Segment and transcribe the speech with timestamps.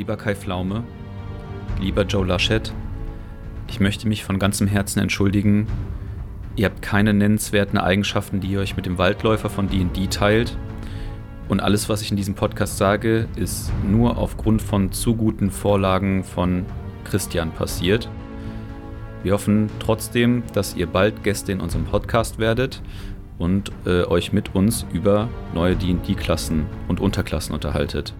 [0.00, 0.82] lieber Kai Pflaume,
[1.78, 2.72] lieber Joe Laschet,
[3.68, 5.66] ich möchte mich von ganzem Herzen entschuldigen.
[6.56, 10.56] Ihr habt keine nennenswerten Eigenschaften, die ihr euch mit dem Waldläufer von D&D teilt.
[11.50, 16.24] Und alles, was ich in diesem Podcast sage, ist nur aufgrund von zu guten Vorlagen
[16.24, 16.64] von
[17.04, 18.08] Christian passiert.
[19.22, 22.80] Wir hoffen trotzdem, dass ihr bald Gäste in unserem Podcast werdet
[23.36, 28.14] und äh, euch mit uns über neue D&D-Klassen und Unterklassen unterhaltet.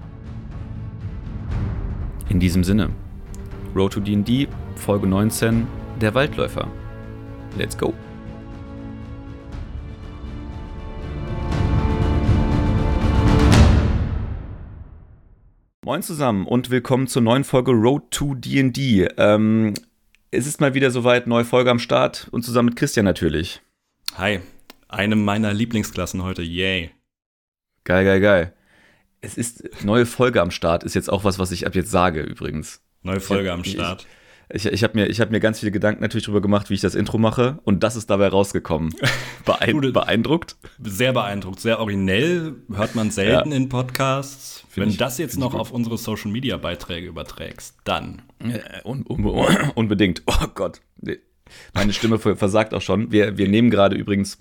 [2.30, 2.90] In diesem Sinne,
[3.74, 5.66] Road to D&D, Folge 19,
[6.00, 6.70] der Waldläufer.
[7.58, 7.92] Let's go!
[15.84, 19.08] Moin zusammen und willkommen zur neuen Folge Road to D&D.
[19.16, 19.74] Ähm,
[20.30, 23.60] es ist mal wieder soweit, neue Folge am Start und zusammen mit Christian natürlich.
[24.14, 24.38] Hi,
[24.86, 26.92] eine meiner Lieblingsklassen heute, yay.
[27.82, 28.54] Geil, geil, geil.
[29.20, 32.22] Es ist neue Folge am Start, ist jetzt auch was, was ich ab jetzt sage
[32.22, 32.82] übrigens.
[33.02, 34.06] Neue Folge hab, am Start.
[34.52, 36.80] Ich, ich, ich habe mir, hab mir ganz viele Gedanken natürlich darüber gemacht, wie ich
[36.80, 38.94] das Intro mache und das ist dabei rausgekommen.
[39.44, 40.56] Beein beeindruckt?
[40.82, 43.56] Sehr beeindruckt, sehr originell, hört man selten ja.
[43.56, 44.64] in Podcasts.
[44.68, 48.22] Find Wenn du das jetzt noch auf unsere Social Media Beiträge überträgst, dann.
[48.38, 49.24] Äh, un un
[49.74, 50.22] unbedingt.
[50.26, 50.80] Oh Gott.
[51.74, 53.12] Meine Stimme versagt auch schon.
[53.12, 54.38] Wir, wir nehmen gerade übrigens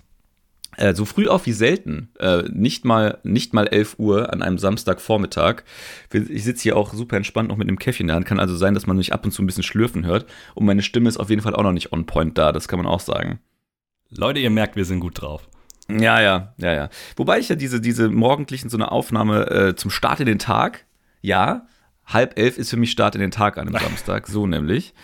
[0.76, 2.10] äh, so früh auf wie selten.
[2.18, 5.64] Äh, nicht, mal, nicht mal 11 Uhr an einem Samstagvormittag.
[6.12, 8.26] Ich sitze hier auch super entspannt noch mit einem Käffchen in der Hand.
[8.26, 10.26] Kann also sein, dass man mich ab und zu ein bisschen schlürfen hört.
[10.54, 12.52] Und meine Stimme ist auf jeden Fall auch noch nicht on point da.
[12.52, 13.40] Das kann man auch sagen.
[14.10, 15.48] Leute, ihr merkt, wir sind gut drauf.
[15.88, 16.88] Ja, ja, ja, ja.
[17.16, 20.86] Wobei ich ja diese, diese morgendlichen so eine Aufnahme äh, zum Start in den Tag,
[21.20, 21.66] ja,
[22.06, 24.94] halb elf ist für mich Start in den Tag an einem Samstag, so nämlich.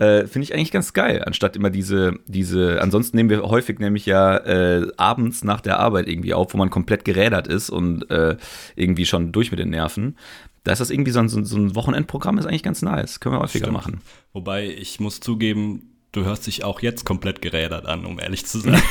[0.00, 4.06] Äh, Finde ich eigentlich ganz geil, anstatt immer diese, diese, ansonsten nehmen wir häufig nämlich
[4.06, 8.38] ja äh, abends nach der Arbeit irgendwie auf, wo man komplett gerädert ist und äh,
[8.76, 10.16] irgendwie schon durch mit den Nerven.
[10.64, 13.20] Da ist das irgendwie so ein, so ein Wochenendprogramm, ist eigentlich ganz nice.
[13.20, 13.76] Können wir häufiger Stimmt.
[13.76, 14.00] machen.
[14.32, 18.60] Wobei ich muss zugeben, du hörst dich auch jetzt komplett gerädert an, um ehrlich zu
[18.60, 18.82] sein.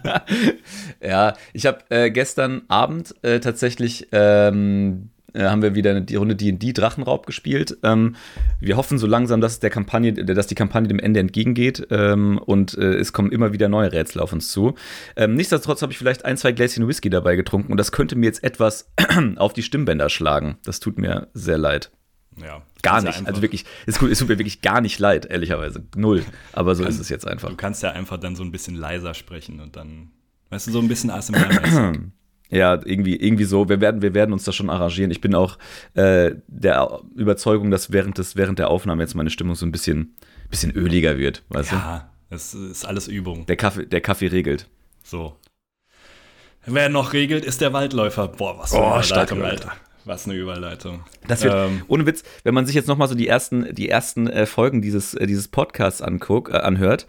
[1.02, 6.36] ja, ich habe äh, gestern Abend äh, tatsächlich ähm, äh, haben wir wieder die Runde
[6.36, 7.78] D&D Drachenraub gespielt.
[7.82, 8.16] Ähm,
[8.60, 12.76] wir hoffen so langsam, dass der Kampagne, dass die Kampagne dem Ende entgegengeht ähm, und
[12.78, 14.74] äh, es kommen immer wieder neue Rätsel auf uns zu.
[15.16, 18.26] Ähm, nichtsdestotrotz habe ich vielleicht ein, zwei Gläschen Whisky dabei getrunken und das könnte mir
[18.26, 18.90] jetzt etwas
[19.36, 20.56] auf die Stimmbänder schlagen.
[20.64, 21.90] Das tut mir sehr leid.
[22.40, 22.62] Ja.
[22.82, 23.20] Gar nicht.
[23.20, 25.84] Ja also wirklich, es tut, es tut mir wirklich gar nicht leid, ehrlicherweise.
[25.96, 26.24] Null.
[26.52, 27.48] Aber so kann, ist es jetzt einfach.
[27.48, 30.10] Du kannst ja einfach dann so ein bisschen leiser sprechen und dann,
[30.50, 31.92] weißt du, so ein bisschen ASMR.
[32.50, 33.68] Ja, irgendwie, irgendwie so.
[33.68, 35.10] Wir werden, wir werden uns das schon arrangieren.
[35.10, 35.58] Ich bin auch
[35.94, 40.14] äh, der Überzeugung, dass während, des, während der Aufnahme jetzt meine Stimmung so ein bisschen,
[40.50, 41.42] bisschen öliger wird.
[41.48, 42.34] Weißt ja, du?
[42.36, 43.46] es ist alles Übung.
[43.46, 44.68] Der Kaffee, der Kaffee regelt.
[45.02, 45.36] So.
[46.66, 48.28] Wer noch regelt, ist der Waldläufer.
[48.28, 49.72] Boah, was für oh, Überleitung, Alter.
[50.04, 51.04] Was eine Überleitung.
[51.26, 53.88] Das wird, ähm, ohne Witz, wenn man sich jetzt noch mal so die ersten, die
[53.88, 57.06] ersten äh, Folgen dieses, äh, dieses Podcasts anguckt, äh, anhört,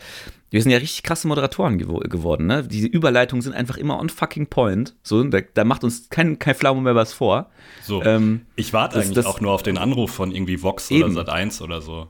[0.55, 2.63] wir sind ja richtig krasse Moderatoren gew geworden, ne?
[2.63, 4.95] Diese Überleitungen sind einfach immer on fucking point.
[5.03, 7.49] So, da, da macht uns kein, kein Pflaume mehr was vor.
[7.83, 8.01] So.
[8.01, 11.17] Ähm, ich warte eigentlich das, auch nur auf den Anruf von irgendwie Vox eben.
[11.17, 12.07] oder Sat1 oder so.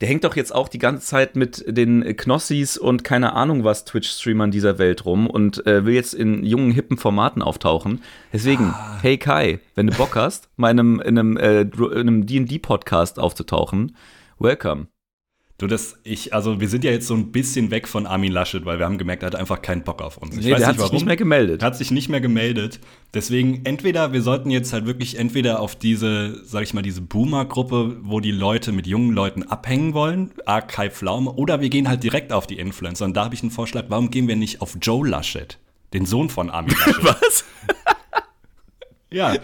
[0.00, 3.84] Der hängt doch jetzt auch die ganze Zeit mit den Knossis und keine Ahnung was
[3.84, 8.02] Twitch-Streamern dieser Welt rum und äh, will jetzt in jungen, hippen Formaten auftauchen.
[8.32, 9.00] Deswegen, ah.
[9.02, 10.80] hey Kai, wenn du Bock hast, mal in
[11.18, 13.94] einem, äh, einem D&D-Podcast aufzutauchen,
[14.38, 14.86] welcome.
[15.58, 18.66] Du, das, ich, also wir sind ja jetzt so ein bisschen weg von Armin Laschet,
[18.66, 20.36] weil wir haben gemerkt, er hat einfach keinen Bock auf uns.
[20.36, 20.90] Ich nee, weiß der nicht, hat warum.
[20.90, 21.62] sich nicht mehr gemeldet.
[21.62, 22.78] Er hat sich nicht mehr gemeldet.
[23.14, 27.96] Deswegen, entweder, wir sollten jetzt halt wirklich entweder auf diese, sag ich mal, diese Boomer-Gruppe,
[28.02, 30.60] wo die Leute mit jungen Leuten abhängen wollen, A.
[30.60, 33.06] Kai Pflaume, oder wir gehen halt direkt auf die Influencer.
[33.06, 35.58] Und da habe ich einen Vorschlag, warum gehen wir nicht auf Joe Laschet,
[35.94, 37.02] den Sohn von Armin Laschet?
[37.02, 37.44] Was?
[39.10, 39.36] Ja,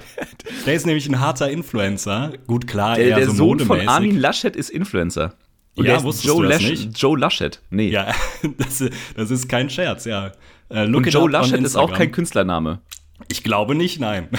[0.66, 2.32] der ist nämlich ein harter Influencer.
[2.46, 3.84] Gut, klar, der, eher der so Sohn modemäßig.
[3.84, 5.36] von Armin Laschet ist Influencer.
[5.74, 6.98] Und ja, Joe du das Lasch nicht?
[6.98, 7.60] Joe Laschet.
[7.70, 7.88] Nee.
[7.88, 8.12] Ja,
[8.58, 8.84] das,
[9.16, 10.32] das ist kein Scherz, ja.
[10.68, 12.80] Äh, Und Joe Laschet ist auch kein Künstlername.
[13.28, 14.28] Ich glaube nicht, nein.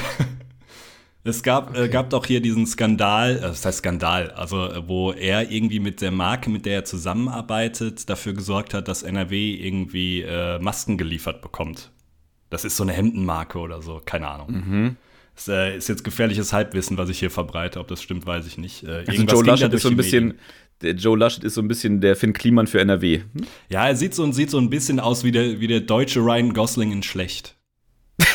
[1.26, 1.85] Es gab, äh, okay.
[1.85, 5.80] äh, gab doch hier diesen Skandal, äh, das heißt Skandal, also äh, wo er irgendwie
[5.80, 10.97] mit der Marke, mit der er zusammenarbeitet, dafür gesorgt hat, dass NRW irgendwie äh, Masken
[10.97, 11.91] geliefert bekommt.
[12.50, 14.52] Das ist so eine Hemdenmarke oder so, keine Ahnung.
[14.52, 14.97] Mhm.
[15.36, 17.79] Das ist jetzt gefährliches Halbwissen, was ich hier verbreite.
[17.79, 18.84] Ob das stimmt, weiß ich nicht.
[18.84, 20.36] Äh, also Joe Laschet ist so ein bisschen,
[20.84, 23.20] der Joe Laschet ist so ein bisschen der Finn Kliman für NRW.
[23.20, 23.46] Hm?
[23.70, 26.53] Ja, er sieht so, sieht so ein bisschen aus wie der, wie der deutsche Ryan
[26.53, 27.56] Gosling in schlecht.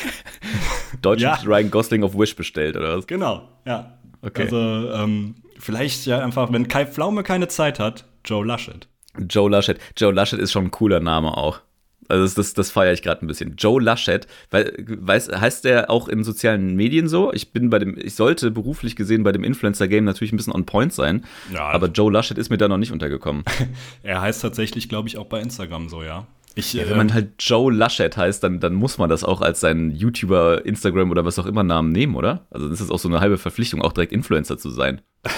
[1.02, 1.38] Deutsche ja.
[1.44, 3.06] Ryan Gosling auf Wish bestellt, oder was?
[3.06, 3.98] Genau, ja.
[4.22, 4.44] Okay.
[4.44, 4.56] Also,
[4.92, 8.88] ähm, vielleicht ja einfach, wenn Kai Pflaume keine Zeit hat, Joe Laschet.
[9.28, 9.78] Joe Laschet.
[9.96, 11.60] Joe Laschet ist schon ein cooler Name auch.
[12.08, 13.54] Also das, das, das feiere ich gerade ein bisschen.
[13.56, 17.32] Joe Laschet, weil, weiß, heißt der auch in sozialen Medien so?
[17.32, 20.66] Ich bin bei dem, ich sollte beruflich gesehen bei dem Influencer-Game natürlich ein bisschen on
[20.66, 21.24] point sein.
[21.52, 23.44] Ja, aber Joe Laschet ist mir da noch nicht untergekommen.
[24.02, 26.26] er heißt tatsächlich, glaube ich, auch bei Instagram so, ja.
[26.54, 29.40] Ich, ja, wenn man ähm, halt Joe Laschet heißt, dann, dann muss man das auch
[29.40, 32.46] als seinen YouTuber, Instagram oder was auch immer Namen nehmen, oder?
[32.50, 35.00] Also das ist auch so eine halbe Verpflichtung, auch direkt Influencer zu sein.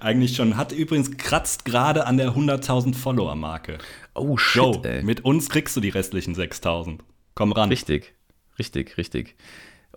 [0.00, 0.56] Eigentlich schon.
[0.56, 3.78] Hat übrigens kratzt gerade an der 100.000 Follower-Marke.
[4.14, 5.02] Oh shit, Joe, ey.
[5.02, 7.00] mit uns kriegst du die restlichen 6.000.
[7.34, 7.68] Komm ran.
[7.68, 8.14] Richtig,
[8.58, 9.36] richtig, richtig.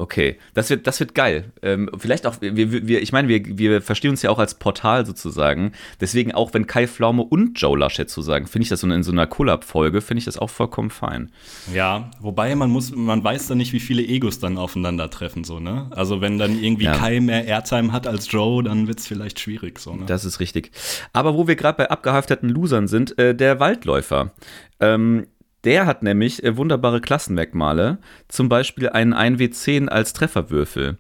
[0.02, 1.52] Okay, das wird, das wird geil.
[1.62, 5.06] Ähm, vielleicht auch, wir, wir, ich meine, wir, wir verstehen uns ja auch als Portal
[5.06, 5.74] sozusagen.
[6.00, 9.04] Deswegen auch, wenn Kai Pflaume und Joe Laschet zu sagen, finde ich das so in
[9.04, 11.34] so einer Collab-Folge, finde ich das auch vollkommen fein.
[11.74, 15.88] Ja, wobei man muss, man weiß dann nicht, wie viele Egos dann aufeinandertreffen, so, ne?
[15.92, 16.96] Also wenn dann irgendwie ja.
[16.96, 20.06] Kai mehr Airtime hat als Joe, dann wird es vielleicht schwierig, so, ne?
[20.06, 20.72] Das ist richtig.
[21.12, 24.32] Aber wo wir gerade bei abgehafteten Losern sind, äh, der Waldläufer.
[24.80, 25.28] Ähm,
[25.64, 30.98] der hat nämlich äh, wunderbare Klassenmerkmale, zum Beispiel einen 1W10 als Trefferwürfel.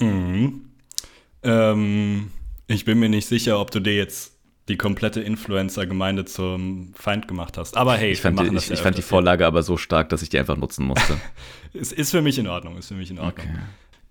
[0.00, 0.70] Mhm.
[1.42, 2.30] Ähm,
[2.66, 4.38] ich bin mir nicht sicher, ob du dir jetzt
[4.68, 7.76] die komplette Influencer-Gemeinde zum Feind gemacht hast.
[7.76, 10.28] Aber hey, ich fand, die, ich, ich fand die Vorlage aber so stark, dass ich
[10.28, 11.20] die einfach nutzen musste.
[11.74, 13.46] es ist für mich in Ordnung, ist für mich in Ordnung.
[13.48, 13.58] Okay.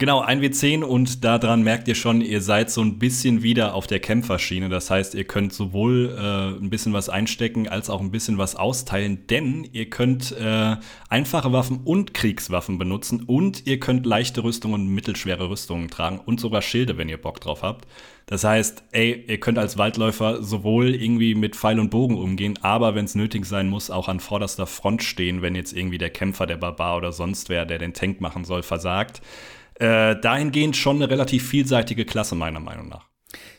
[0.01, 3.99] Genau, 1W10 und daran merkt ihr schon, ihr seid so ein bisschen wieder auf der
[3.99, 4.69] Kämpferschiene.
[4.69, 8.55] Das heißt, ihr könnt sowohl äh, ein bisschen was einstecken als auch ein bisschen was
[8.55, 10.77] austeilen, denn ihr könnt äh,
[11.09, 16.39] einfache Waffen und Kriegswaffen benutzen und ihr könnt leichte Rüstungen und mittelschwere Rüstungen tragen und
[16.39, 17.85] sogar Schilde, wenn ihr Bock drauf habt.
[18.25, 22.95] Das heißt, ey, ihr könnt als Waldläufer sowohl irgendwie mit Pfeil und Bogen umgehen, aber
[22.95, 26.45] wenn es nötig sein muss, auch an vorderster Front stehen, wenn jetzt irgendwie der Kämpfer,
[26.45, 29.21] der Barbar oder sonst wer, der den Tank machen soll, versagt.
[29.79, 33.07] Äh, dahingehend schon eine relativ vielseitige Klasse, meiner Meinung nach.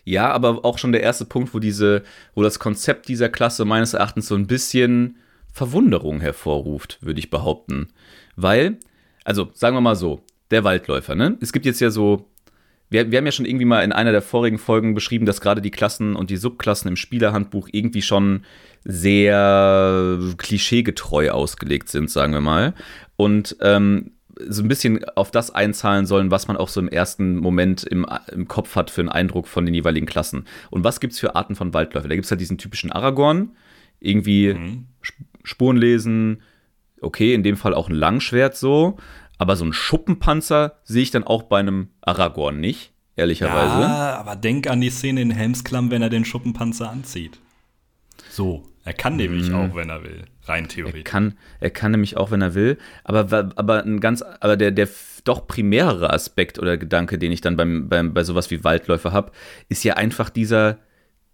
[0.05, 2.03] Ja, aber auch schon der erste Punkt, wo diese,
[2.35, 5.17] wo das Konzept dieser Klasse meines Erachtens so ein bisschen
[5.53, 7.89] Verwunderung hervorruft, würde ich behaupten.
[8.37, 8.79] Weil,
[9.25, 11.39] also sagen wir mal so, der Waldläufer, ne?
[11.41, 12.29] Es gibt jetzt ja so,
[12.91, 15.63] wir, wir haben ja schon irgendwie mal in einer der vorigen Folgen beschrieben, dass gerade
[15.63, 18.45] die Klassen und die Subklassen im Spielerhandbuch irgendwie schon
[18.85, 22.75] sehr klischeegetreu ausgelegt sind, sagen wir mal.
[23.17, 24.13] Und ähm,
[24.49, 28.07] so ein bisschen auf das einzahlen sollen, was man auch so im ersten Moment im,
[28.33, 30.47] im Kopf hat für einen Eindruck von den jeweiligen Klassen.
[30.71, 32.09] Und was gibt es für Arten von Waldläufer?
[32.09, 33.57] Da gibt es halt diesen typischen Aragorn,
[34.01, 34.87] irgendwie mhm.
[35.43, 36.43] Spuren lesen,
[37.01, 38.99] okay, in dem Fall auch ein Langschwert so,
[39.39, 43.81] aber so ein Schuppenpanzer sehe ich dann auch bei einem Aragorn nicht, ehrlicherweise.
[43.81, 47.41] Ja, aber denk an die Szene in Helmsklamm, wenn er den Schuppenpanzer anzieht.
[48.31, 49.55] So, er kann nämlich mhm.
[49.55, 50.25] auch, wenn er will.
[50.51, 51.01] Rein theoretisch.
[51.01, 52.77] Er kann, er kann nämlich auch, wenn er will.
[53.05, 54.89] Aber, aber ein ganz, aber der, der
[55.25, 59.33] doch primärere Aspekt oder Gedanke, den ich dann beim, beim, bei sowas wie Waldläufer habe,
[59.69, 60.79] ist ja einfach dieser,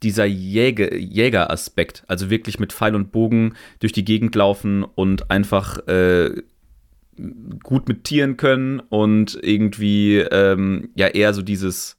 [0.02, 2.04] dieser Jäger, Jägeraspekt.
[2.06, 6.42] Also wirklich mit Pfeil und Bogen durch die Gegend laufen und einfach äh,
[7.62, 11.96] gut mit Tieren können und irgendwie ähm, ja eher so dieses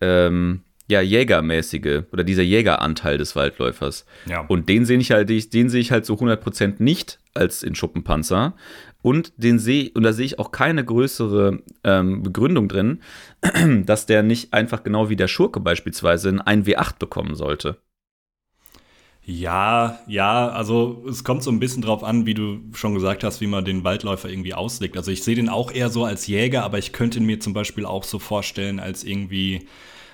[0.00, 4.04] ähm, ja, Jägermäßige oder dieser Jägeranteil des Waldläufers.
[4.26, 4.44] Ja.
[4.46, 8.54] Und den sehe ich halt, den sehe ich halt so 100% nicht als in Schuppenpanzer.
[9.02, 13.00] Und den sehe, und da sehe ich auch keine größere ähm, Begründung drin,
[13.86, 17.78] dass der nicht einfach genau wie der Schurke beispielsweise ein 1W8 bekommen sollte.
[19.24, 23.40] Ja, ja, also es kommt so ein bisschen drauf an, wie du schon gesagt hast,
[23.40, 24.96] wie man den Waldläufer irgendwie auslegt.
[24.96, 27.52] Also ich sehe den auch eher so als Jäger, aber ich könnte ihn mir zum
[27.52, 29.68] Beispiel auch so vorstellen als irgendwie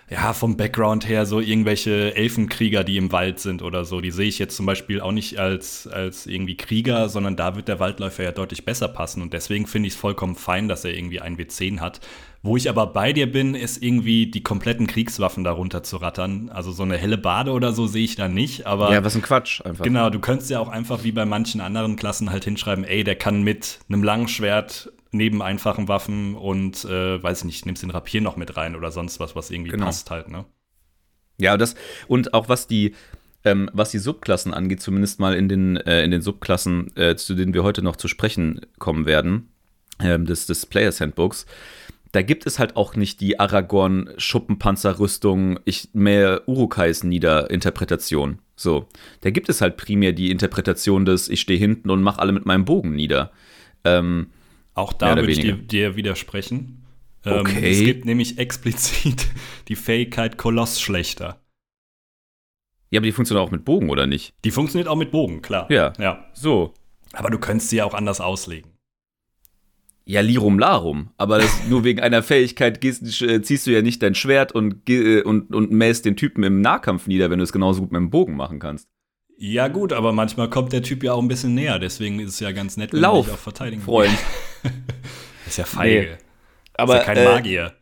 [0.09, 4.01] ja, vom Background her so irgendwelche Elfenkrieger, die im Wald sind oder so.
[4.01, 7.67] Die sehe ich jetzt zum Beispiel auch nicht als, als irgendwie Krieger, sondern da wird
[7.67, 9.21] der Waldläufer ja deutlich besser passen.
[9.21, 12.01] Und deswegen finde ich es vollkommen fein, dass er irgendwie ein W10 hat.
[12.43, 16.51] Wo ich aber bei dir bin, ist irgendwie die kompletten Kriegswaffen darunter zu rattern.
[16.51, 18.65] Also so eine helle Bade oder so sehe ich da nicht.
[18.65, 19.85] Aber ja, was ein Quatsch einfach.
[19.85, 23.17] Genau, du könntest ja auch einfach wie bei manchen anderen Klassen halt hinschreiben, ey, der
[23.17, 27.91] kann mit einem langen Schwert neben einfachen Waffen und, äh, weiß ich nicht, nimmst den
[27.91, 29.87] Rapier noch mit rein oder sonst was, was irgendwie genau.
[29.87, 30.45] passt halt, ne?
[31.39, 31.75] Ja, das,
[32.09, 32.95] und auch was die,
[33.45, 37.35] ähm, was die Subklassen angeht, zumindest mal in den, äh, in den Subklassen, äh, zu
[37.35, 39.51] denen wir heute noch zu sprechen kommen werden,
[40.01, 41.47] ähm, des, des Players Handbooks,
[42.13, 48.39] da gibt es halt auch nicht die Aragorn-Schuppenpanzerrüstung, ich mehr Urukais nieder-Interpretation.
[48.57, 48.89] So.
[49.21, 52.47] Da gibt es halt primär die Interpretation des, ich stehe hinten und mache alle mit
[52.47, 53.33] meinem Bogen nieder.
[53.85, 54.29] Ähm,
[54.77, 56.85] auch da würde ich dir, dir, widersprechen.
[57.25, 57.59] Ähm, okay.
[57.59, 59.27] Ähm, es gibt nämlich explizit
[59.69, 61.41] die Fähigkeit Koloss schlechter.
[62.91, 64.35] Ja, aber die funktioniert auch mit Bogen, oder nicht?
[64.45, 65.67] Die funktioniert auch mit Bogen, klar.
[65.71, 65.93] Ja.
[65.99, 66.27] Ja.
[66.35, 66.75] So.
[67.13, 68.71] Aber du könntest sie ja auch anders auslegen.
[70.05, 71.11] Ja, Lirum Larum.
[71.17, 75.23] Aber nur wegen einer Fähigkeit gehst, äh, ziehst du ja nicht dein Schwert und, äh,
[75.23, 78.11] und, und mähst den Typen im Nahkampf nieder, wenn du es genauso gut mit dem
[78.11, 78.89] Bogen machen kannst.
[79.39, 82.41] Ja, gut, aber manchmal kommt der Typ ja auch ein bisschen näher, deswegen ist es
[82.41, 84.17] ja ganz nett, wenn Lauf, du dich auch verteidigen Freund.
[85.47, 86.01] ist ja feige.
[86.01, 86.17] Nee.
[86.75, 87.73] Aber, ist ja kein äh, Magier.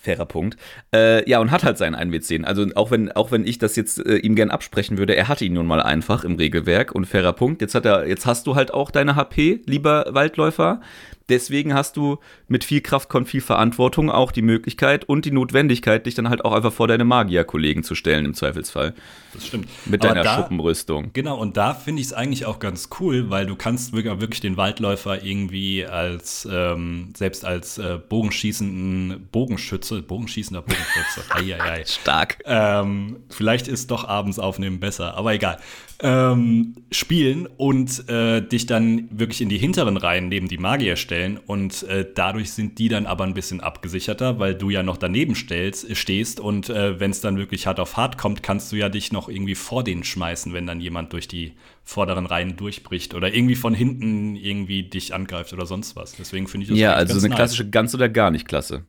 [0.00, 0.58] Fairer Punkt.
[0.94, 2.44] Äh, ja, und hat halt seinen 1W10.
[2.44, 5.44] Also auch wenn, auch wenn ich das jetzt äh, ihm gern absprechen würde, er hatte
[5.44, 7.62] ihn nun mal einfach im Regelwerk und fairer Punkt.
[7.62, 10.80] Jetzt hat er, jetzt hast du halt auch deine HP, lieber Waldläufer.
[11.28, 16.04] Deswegen hast du mit viel Kraft kommt viel Verantwortung auch die Möglichkeit und die Notwendigkeit,
[16.04, 18.94] dich dann halt auch einfach vor deine Magierkollegen zu stellen im Zweifelsfall.
[19.32, 19.68] Das stimmt.
[19.86, 21.10] Mit Aber deiner da, Schuppenrüstung.
[21.14, 24.58] Genau, und da finde ich es eigentlich auch ganz cool, weil du kannst wirklich den
[24.58, 31.84] Waldläufer irgendwie als, ähm, selbst als äh, bogenschießenden Bogenschütze, bogenschießender Bogenschütze, Eieiei.
[31.86, 32.38] Stark.
[32.44, 35.58] Ähm, vielleicht ist doch abends aufnehmen besser, aber egal
[36.00, 41.38] ähm, spielen und äh, dich dann wirklich in die hinteren Reihen neben die Magier stellen.
[41.46, 45.34] Und äh, dadurch sind die dann aber ein bisschen abgesicherter, weil du ja noch daneben
[45.34, 48.88] stellst, stehst und äh, wenn es dann wirklich hart auf hart kommt, kannst du ja
[48.88, 53.34] dich noch irgendwie vor denen schmeißen, wenn dann jemand durch die vorderen Reihen durchbricht oder
[53.34, 56.12] irgendwie von hinten irgendwie dich angreift oder sonst was.
[56.16, 57.36] Deswegen finde ich das Ja, also eine nice.
[57.36, 58.86] klassische ganz oder gar nicht Klasse.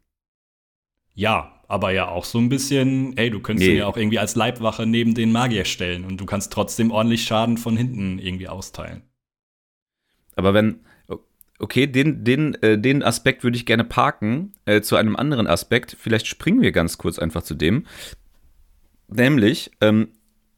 [1.16, 3.74] Ja, aber ja auch so ein bisschen, ey, du könntest nee.
[3.74, 7.24] ihn ja auch irgendwie als Leibwache neben den Magier stellen und du kannst trotzdem ordentlich
[7.24, 9.02] Schaden von hinten irgendwie austeilen.
[10.36, 10.82] Aber wenn,
[11.60, 15.96] okay, den, den, äh, den Aspekt würde ich gerne parken äh, zu einem anderen Aspekt.
[16.00, 17.86] Vielleicht springen wir ganz kurz einfach zu dem.
[19.08, 20.10] Nämlich, ähm,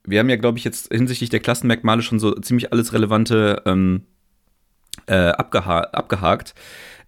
[0.03, 4.03] wir haben ja, glaube ich, jetzt hinsichtlich der Klassenmerkmale schon so ziemlich alles Relevante ähm,
[5.05, 6.55] äh, abgeha abgehakt.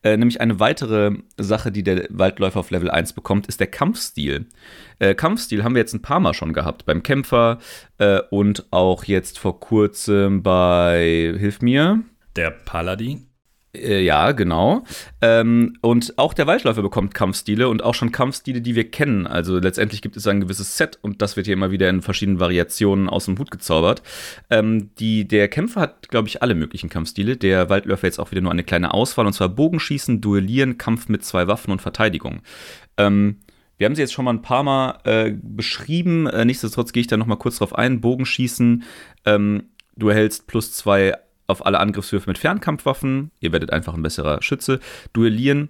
[0.04, 4.48] Äh, nämlich eine weitere Sache, die der Waldläufer auf Level 1 bekommt, ist der Kampfstil.
[5.00, 6.86] Äh, Kampfstil haben wir jetzt ein paar Mal schon gehabt.
[6.86, 7.60] Beim Kämpfer
[7.98, 12.02] äh, und auch jetzt vor kurzem bei, hilf mir.
[12.36, 13.29] Der Paladin.
[13.76, 14.84] Äh, ja, genau.
[15.22, 19.28] Ähm, und auch der Waldläufer bekommt Kampfstile und auch schon Kampfstile, die wir kennen.
[19.28, 22.40] Also letztendlich gibt es ein gewisses Set und das wird hier immer wieder in verschiedenen
[22.40, 24.02] Variationen aus dem Hut gezaubert.
[24.50, 27.38] Ähm, die, der Kämpfer hat, glaube ich, alle möglichen Kampfstile.
[27.38, 31.24] Der Waldläufer jetzt auch wieder nur eine kleine Auswahl und zwar Bogenschießen, Duellieren, Kampf mit
[31.24, 32.42] zwei Waffen und Verteidigung.
[32.98, 33.38] Ähm,
[33.78, 36.26] wir haben sie jetzt schon mal ein paar Mal äh, beschrieben.
[36.28, 38.02] Äh, nichtsdestotrotz gehe ich da noch mal kurz drauf ein.
[38.02, 38.84] Bogenschießen,
[39.26, 41.14] ähm, du erhältst plus zwei
[41.50, 43.32] auf alle Angriffswürfe mit Fernkampfwaffen.
[43.40, 44.80] Ihr werdet einfach ein besserer Schütze.
[45.14, 45.70] Duellieren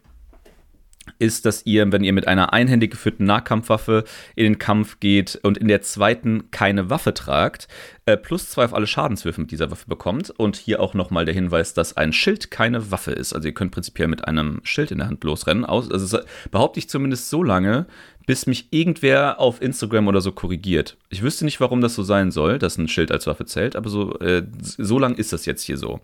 [1.17, 4.03] ist, dass ihr, wenn ihr mit einer einhändig geführten Nahkampfwaffe
[4.35, 7.67] in den Kampf geht und in der zweiten keine Waffe tragt,
[8.05, 10.29] äh, plus zwei auf alle Schadenswürfe mit dieser Waffe bekommt.
[10.29, 13.33] Und hier auch nochmal der Hinweis, dass ein Schild keine Waffe ist.
[13.33, 15.65] Also ihr könnt prinzipiell mit einem Schild in der Hand losrennen.
[15.65, 16.19] also
[16.51, 17.87] behaupte ich zumindest so lange,
[18.29, 20.97] bis mich irgendwer auf Instagram oder so korrigiert.
[21.09, 23.89] Ich wüsste nicht, warum das so sein soll, dass ein Schild als Waffe zählt, aber
[23.89, 25.99] so, äh, so lang ist das jetzt hier so.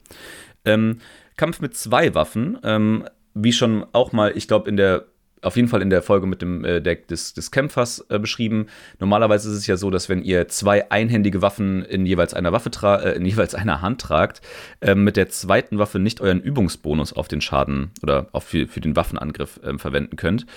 [0.65, 0.97] Ähm,
[1.37, 5.05] Kampf mit zwei Waffen, ähm, wie schon auch mal, ich glaube, in der
[5.43, 8.65] auf jeden Fall in der Folge mit dem äh, Deck des, des Kämpfers äh, beschrieben.
[8.99, 12.71] Normalerweise ist es ja so, dass wenn ihr zwei einhändige Waffen in jeweils einer Waffe
[13.03, 14.41] äh, in jeweils einer Hand tragt,
[14.81, 18.81] ähm, mit der zweiten Waffe nicht euren Übungsbonus auf den Schaden oder auch für, für
[18.81, 20.47] den Waffenangriff ähm, verwenden könnt.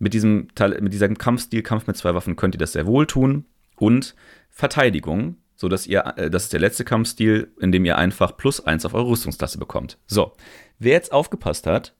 [0.00, 0.48] Mit diesem,
[0.80, 3.44] mit diesem Kampfstil, Kampf mit zwei Waffen, könnt ihr das sehr wohl tun.
[3.76, 4.16] Und
[4.48, 8.60] Verteidigung, so dass ihr, äh, das ist der letzte Kampfstil, in dem ihr einfach plus
[8.66, 9.98] eins auf eure Rüstungsklasse bekommt.
[10.06, 10.32] So,
[10.78, 11.94] wer jetzt aufgepasst hat,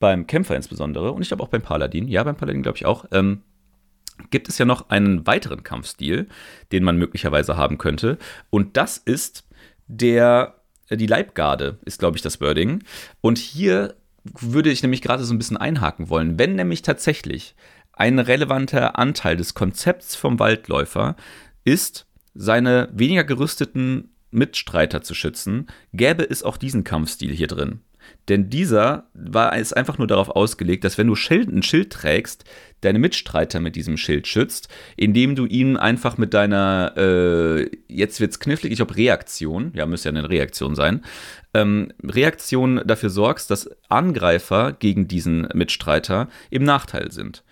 [0.00, 3.06] beim Kämpfer insbesondere, und ich glaube auch beim Paladin, ja, beim Paladin glaube ich auch,
[3.12, 3.42] ähm,
[4.30, 6.28] gibt es ja noch einen weiteren Kampfstil,
[6.72, 8.18] den man möglicherweise haben könnte.
[8.50, 9.46] Und das ist
[9.86, 10.56] der,
[10.88, 12.82] äh, die Leibgarde, ist glaube ich das Wording.
[13.20, 13.94] Und hier
[14.40, 16.38] würde ich nämlich gerade so ein bisschen einhaken wollen.
[16.38, 17.54] Wenn nämlich tatsächlich
[17.92, 21.16] ein relevanter Anteil des Konzepts vom Waldläufer
[21.64, 27.80] ist, seine weniger gerüsteten Mitstreiter zu schützen, gäbe es auch diesen Kampfstil hier drin.
[28.28, 32.44] Denn dieser war, ist einfach nur darauf ausgelegt, dass wenn du Schild, ein Schild trägst,
[32.80, 38.40] deine Mitstreiter mit diesem Schild schützt, indem du ihn einfach mit deiner, äh, jetzt wird's
[38.40, 41.04] knifflig, ich glaube Reaktion, ja, müsste ja eine Reaktion sein,
[41.54, 47.42] ähm, Reaktion dafür sorgst, dass Angreifer gegen diesen Mitstreiter im Nachteil sind.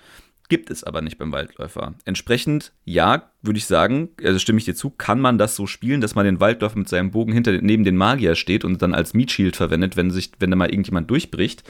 [0.51, 1.95] Gibt es aber nicht beim Waldläufer.
[2.05, 6.03] Entsprechend, ja, würde ich sagen, also stimme ich dir zu, kann man das so spielen,
[6.03, 9.15] dass man den Waldläufer mit seinem Bogen hinter, neben den Magier steht und dann als
[9.15, 11.65] Meat Shield verwendet, wenn, sich, wenn da mal irgendjemand durchbricht.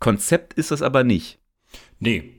[0.00, 1.38] Konzept ist das aber nicht.
[2.00, 2.37] Nee,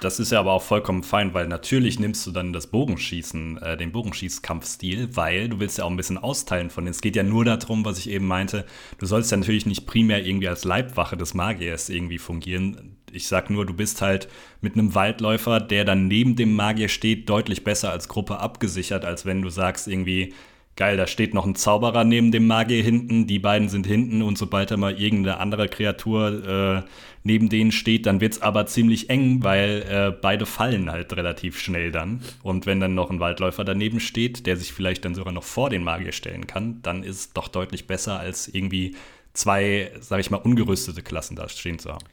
[0.00, 3.76] das ist ja aber auch vollkommen fein, weil natürlich nimmst du dann das Bogenschießen, äh,
[3.76, 6.92] den Bogenschießkampfstil, weil du willst ja auch ein bisschen austeilen von denen.
[6.92, 8.66] Es geht ja nur darum, was ich eben meinte,
[8.98, 12.96] du sollst ja natürlich nicht primär irgendwie als Leibwache des Magiers irgendwie fungieren.
[13.12, 14.28] Ich sag nur, du bist halt
[14.62, 19.26] mit einem Waldläufer, der dann neben dem Magier steht, deutlich besser als Gruppe abgesichert, als
[19.26, 20.34] wenn du sagst irgendwie,
[20.76, 24.38] geil, da steht noch ein Zauberer neben dem Magier hinten, die beiden sind hinten und
[24.38, 26.88] sobald da mal irgendeine andere Kreatur äh,
[27.24, 31.58] neben denen steht, dann wird es aber ziemlich eng, weil äh, beide fallen halt relativ
[31.58, 32.22] schnell dann.
[32.42, 35.70] Und wenn dann noch ein Waldläufer daneben steht, der sich vielleicht dann sogar noch vor
[35.70, 38.96] den Magier stellen kann, dann ist es doch deutlich besser, als irgendwie
[39.34, 42.04] zwei, sag ich mal, ungerüstete Klassen da stehen zu haben.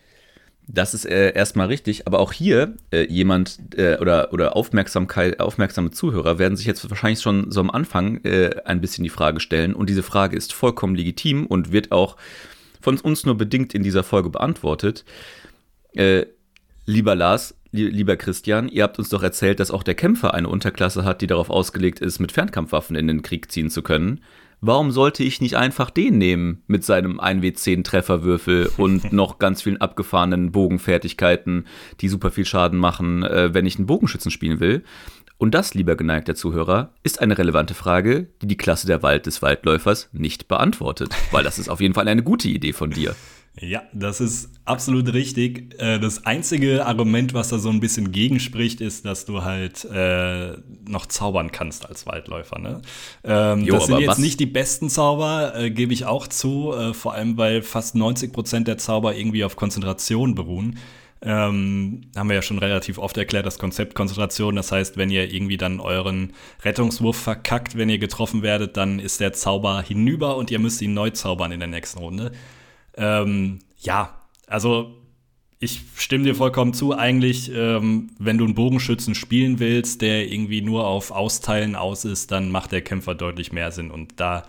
[0.72, 5.90] Das ist äh, erstmal richtig, aber auch hier äh, jemand äh, oder, oder Aufmerksamkeit, aufmerksame
[5.90, 9.74] Zuhörer werden sich jetzt wahrscheinlich schon so am Anfang äh, ein bisschen die Frage stellen
[9.74, 12.18] und diese Frage ist vollkommen legitim und wird auch
[12.80, 15.06] von uns nur bedingt in dieser Folge beantwortet.
[15.96, 16.28] Äh,
[16.86, 21.04] lieber Lars, lieber Christian, ihr habt uns doch erzählt, dass auch der Kämpfer eine Unterklasse
[21.04, 24.22] hat, die darauf ausgelegt ist, mit Fernkampfwaffen in den Krieg ziehen zu können
[24.62, 29.82] warum sollte ich nicht einfach den nehmen mit seinem 1W10 Trefferwürfel und noch ganz vielen
[29.82, 31.66] abgefahrenen Bogenfertigkeiten,
[32.02, 34.84] die super viel Schaden machen, äh, wenn ich einen Bogenschützen spielen will?
[35.38, 39.42] Und das, lieber geneigter Zuhörer, ist eine relevante Frage, die die Klasse der Wald des
[39.42, 43.16] Waldläufers nicht beantwortet, weil das ist auf jeden Fall eine gute Idee von dir.
[43.62, 45.76] Ja, das ist absolut richtig.
[45.80, 50.54] Äh, das einzige Argument, was da so ein bisschen gegenspricht, ist, dass du halt äh,
[50.88, 52.60] noch zaubern kannst als Waldläufer.
[52.60, 52.82] Ne?
[53.24, 54.18] Ähm, jo, das sind jetzt was?
[54.20, 58.32] nicht die besten Zauber, äh, gebe ich auch zu, äh, vor allem weil fast 90
[58.32, 60.80] Prozent der Zauber irgendwie auf Konzentration beruhen.
[61.22, 64.56] Ähm, haben wir ja schon relativ oft erklärt, das Konzept Konzentration.
[64.56, 66.32] Das heißt, wenn ihr irgendwie dann euren
[66.64, 70.94] Rettungswurf verkackt, wenn ihr getroffen werdet, dann ist der Zauber hinüber und ihr müsst ihn
[70.94, 72.32] neu zaubern in der nächsten Runde.
[72.96, 74.18] Ähm, ja,
[74.48, 74.96] also
[75.60, 76.98] ich stimme dir vollkommen zu.
[76.98, 82.32] Eigentlich, ähm, wenn du einen Bogenschützen spielen willst, der irgendwie nur auf Austeilen aus ist,
[82.32, 83.92] dann macht der Kämpfer deutlich mehr Sinn.
[83.92, 84.46] Und da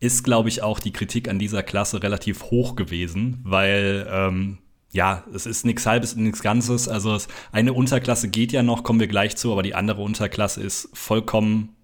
[0.00, 4.58] ist, glaube ich, auch die Kritik an dieser Klasse relativ hoch gewesen, weil ähm,
[4.92, 6.88] ja, es ist nichts Halbes, nichts Ganzes.
[6.88, 7.16] Also
[7.52, 11.76] eine Unterklasse geht ja noch, kommen wir gleich zu, aber die andere Unterklasse ist vollkommen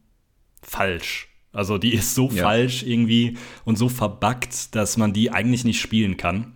[0.63, 1.29] falsch.
[1.57, 2.43] Also die ist so ja.
[2.43, 6.53] falsch irgendwie und so verbuggt, dass man die eigentlich nicht spielen kann.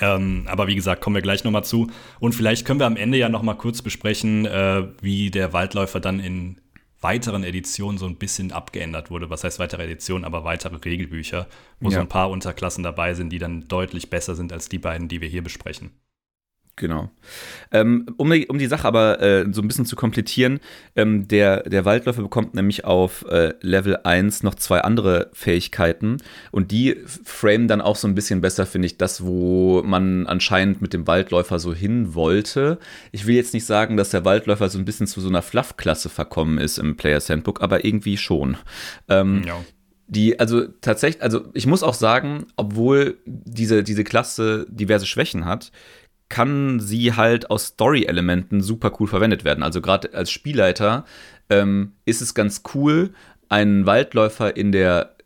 [0.00, 1.90] Ähm, aber wie gesagt, kommen wir gleich nochmal zu.
[2.20, 6.20] Und vielleicht können wir am Ende ja nochmal kurz besprechen, äh, wie der Waldläufer dann
[6.20, 6.60] in
[7.00, 9.30] weiteren Editionen so ein bisschen abgeändert wurde.
[9.30, 11.46] Was heißt weitere Editionen, aber weitere Regelbücher,
[11.80, 11.96] wo ja.
[11.96, 15.20] so ein paar Unterklassen dabei sind, die dann deutlich besser sind als die beiden, die
[15.20, 15.90] wir hier besprechen.
[16.76, 17.08] Genau.
[17.72, 20.60] Ähm, um, die, um die Sache aber äh, so ein bisschen zu komplettieren,
[20.94, 26.18] ähm, der, der Waldläufer bekommt nämlich auf äh, Level 1 noch zwei andere Fähigkeiten
[26.50, 30.82] und die framen dann auch so ein bisschen besser, finde ich, das, wo man anscheinend
[30.82, 32.78] mit dem Waldläufer so hin wollte.
[33.10, 36.10] Ich will jetzt nicht sagen, dass der Waldläufer so ein bisschen zu so einer Fluff-Klasse
[36.10, 38.58] verkommen ist im Player's Handbook, aber irgendwie schon.
[39.08, 39.56] Ähm, ja
[40.08, 45.72] die, also tatsächlich, also ich muss auch sagen, obwohl diese, diese Klasse diverse Schwächen hat,
[46.28, 49.62] kann sie halt aus Story-Elementen super cool verwendet werden.
[49.62, 51.04] Also gerade als Spielleiter
[51.50, 53.10] ähm, ist es ganz cool,
[53.48, 55.16] einen Waldläufer in der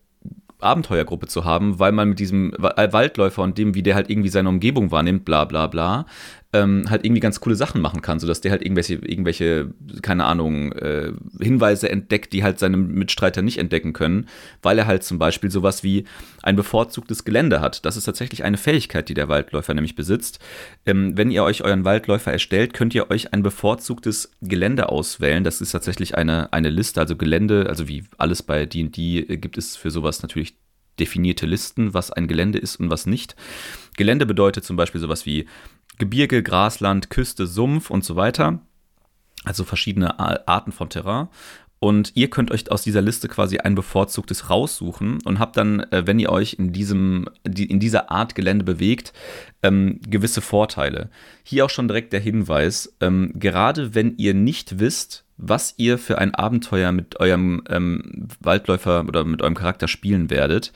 [0.60, 4.50] Abenteuergruppe zu haben, weil man mit diesem Waldläufer und dem, wie der halt irgendwie seine
[4.50, 6.06] Umgebung wahrnimmt, bla bla bla,
[6.52, 10.72] ähm, halt irgendwie ganz coole Sachen machen kann, sodass der halt irgendwelche, irgendwelche, keine Ahnung,
[10.72, 14.26] äh, Hinweise entdeckt, die halt seine Mitstreiter nicht entdecken können,
[14.60, 16.04] weil er halt zum Beispiel sowas wie
[16.42, 17.84] ein bevorzugtes Gelände hat.
[17.84, 20.40] Das ist tatsächlich eine Fähigkeit, die der Waldläufer nämlich besitzt.
[20.86, 25.44] Ähm, wenn ihr euch euren Waldläufer erstellt, könnt ihr euch ein bevorzugtes Gelände auswählen.
[25.44, 29.56] Das ist tatsächlich eine, eine Liste, also Gelände, also wie alles bei D&D äh, gibt
[29.56, 30.54] es für sowas natürlich
[30.98, 33.34] definierte Listen, was ein Gelände ist und was nicht.
[33.96, 35.46] Gelände bedeutet zum Beispiel sowas wie
[36.00, 38.58] Gebirge, Grasland, Küste, Sumpf und so weiter.
[39.44, 41.28] Also verschiedene Arten von Terrain.
[41.78, 46.06] Und ihr könnt euch aus dieser Liste quasi ein bevorzugtes raussuchen und habt dann, äh,
[46.06, 49.14] wenn ihr euch in, diesem, in dieser Art Gelände bewegt,
[49.62, 51.08] ähm, gewisse Vorteile.
[51.42, 56.18] Hier auch schon direkt der Hinweis, ähm, gerade wenn ihr nicht wisst, was ihr für
[56.18, 60.74] ein Abenteuer mit eurem ähm, Waldläufer oder mit eurem Charakter spielen werdet,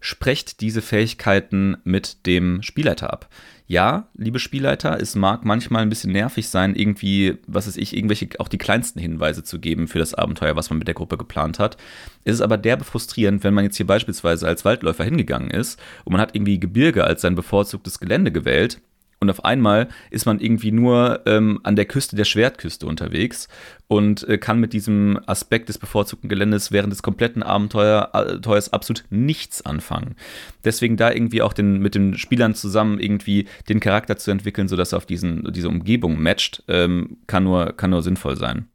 [0.00, 3.30] sprecht diese Fähigkeiten mit dem Spielleiter ab
[3.66, 8.28] ja, liebe Spielleiter, es mag manchmal ein bisschen nervig sein, irgendwie, was weiß ich, irgendwelche
[8.38, 11.58] auch die kleinsten Hinweise zu geben für das Abenteuer, was man mit der Gruppe geplant
[11.58, 11.78] hat.
[12.24, 16.12] Es ist aber derbe frustrierend, wenn man jetzt hier beispielsweise als Waldläufer hingegangen ist und
[16.12, 18.80] man hat irgendwie Gebirge als sein bevorzugtes Gelände gewählt
[19.20, 23.48] und auf einmal ist man irgendwie nur ähm, an der Küste der Schwertküste unterwegs
[23.88, 29.64] und äh, kann mit diesem Aspekt des bevorzugten Geländes während des kompletten Abenteuers absolut nichts
[29.64, 30.16] anfangen.
[30.64, 34.92] Deswegen da irgendwie auch den, mit den Spielern zusammen irgendwie den Charakter zu entwickeln, sodass
[34.92, 38.68] er auf diesen, diese Umgebung matcht, ähm, kann, nur, kann nur sinnvoll sein.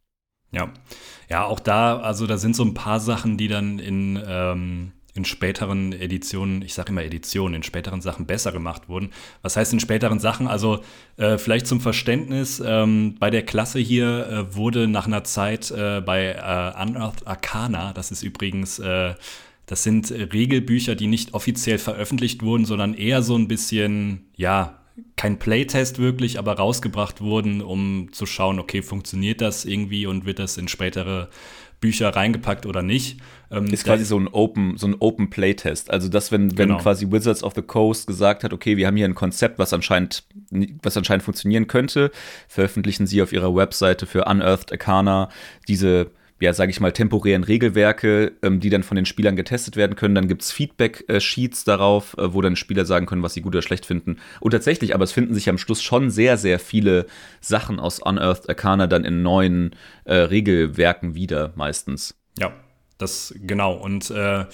[0.51, 0.71] Ja.
[1.29, 5.25] Ja, auch da, also da sind so ein paar Sachen, die dann in, ähm, in
[5.25, 9.11] späteren Editionen, ich sage immer Editionen, in späteren Sachen besser gemacht wurden.
[9.41, 10.47] Was heißt in späteren Sachen?
[10.47, 10.79] Also
[11.17, 16.01] äh, vielleicht zum Verständnis, ähm, bei der Klasse hier äh, wurde nach einer Zeit äh,
[16.01, 19.13] bei äh, Unearthed Arcana, das ist übrigens äh,
[19.65, 24.79] das sind Regelbücher, die nicht offiziell veröffentlicht wurden, sondern eher so ein bisschen, ja,
[25.15, 30.39] kein Playtest wirklich, aber rausgebracht wurden, um zu schauen, okay, funktioniert das irgendwie und wird
[30.39, 31.29] das in spätere
[31.79, 33.19] Bücher reingepackt oder nicht.
[33.51, 35.89] Ähm, ist quasi so ein Open, so ein Open Playtest.
[35.91, 36.79] Also das, wenn, wenn genau.
[36.79, 40.23] quasi Wizards of the Coast gesagt hat, okay, wir haben hier ein Konzept, was anscheinend,
[40.83, 42.11] was anscheinend funktionieren könnte,
[42.47, 45.29] veröffentlichen sie auf ihrer Webseite für Unearthed Arcana
[45.67, 49.95] diese ja, sage ich mal, temporären Regelwerke, ähm, die dann von den Spielern getestet werden
[49.95, 50.15] können.
[50.15, 53.61] Dann gibt es Feedback-Sheets darauf, äh, wo dann Spieler sagen können, was sie gut oder
[53.61, 54.17] schlecht finden.
[54.39, 57.05] Und tatsächlich, aber es finden sich am Schluss schon sehr, sehr viele
[57.41, 59.75] Sachen aus Unearthed Arcana dann in neuen
[60.05, 62.15] äh, Regelwerken wieder, meistens.
[62.37, 62.53] Ja,
[62.97, 63.73] das genau.
[63.73, 64.45] Und äh,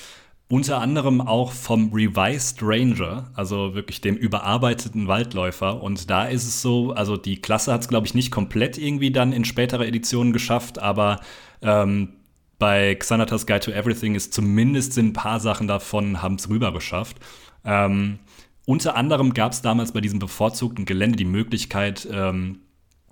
[0.47, 5.81] unter anderem auch vom Revised Ranger, also wirklich dem überarbeiteten Waldläufer.
[5.81, 9.11] Und da ist es so, also die Klasse hat es, glaube ich, nicht komplett irgendwie
[9.11, 11.19] dann in spätere Editionen geschafft, aber
[11.61, 12.13] ähm,
[12.59, 17.17] bei Xanatas Guide to Everything ist zumindest ein paar Sachen davon, haben es rüber geschafft.
[17.63, 18.19] Ähm,
[18.65, 22.59] unter anderem gab es damals bei diesem bevorzugten Gelände die Möglichkeit, ähm,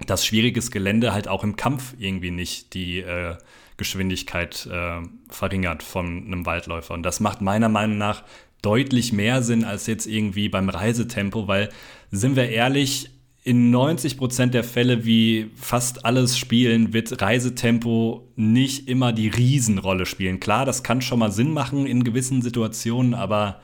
[0.06, 3.38] dass schwieriges Gelände halt auch im Kampf irgendwie nicht die äh,
[3.84, 6.93] Geschwindigkeit äh, verringert von einem Waldläufer.
[6.93, 8.24] Und das macht meiner Meinung nach
[8.62, 11.69] deutlich mehr Sinn als jetzt irgendwie beim Reisetempo, weil,
[12.10, 13.10] sind wir ehrlich,
[13.43, 20.06] in 90 Prozent der Fälle, wie fast alles spielen, wird Reisetempo nicht immer die Riesenrolle
[20.06, 20.39] spielen.
[20.39, 23.60] Klar, das kann schon mal Sinn machen in gewissen Situationen, aber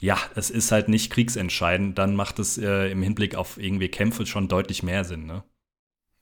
[0.00, 1.96] ja, es ist halt nicht kriegsentscheidend.
[1.96, 5.44] Dann macht es äh, im Hinblick auf irgendwie Kämpfe schon deutlich mehr Sinn, ne?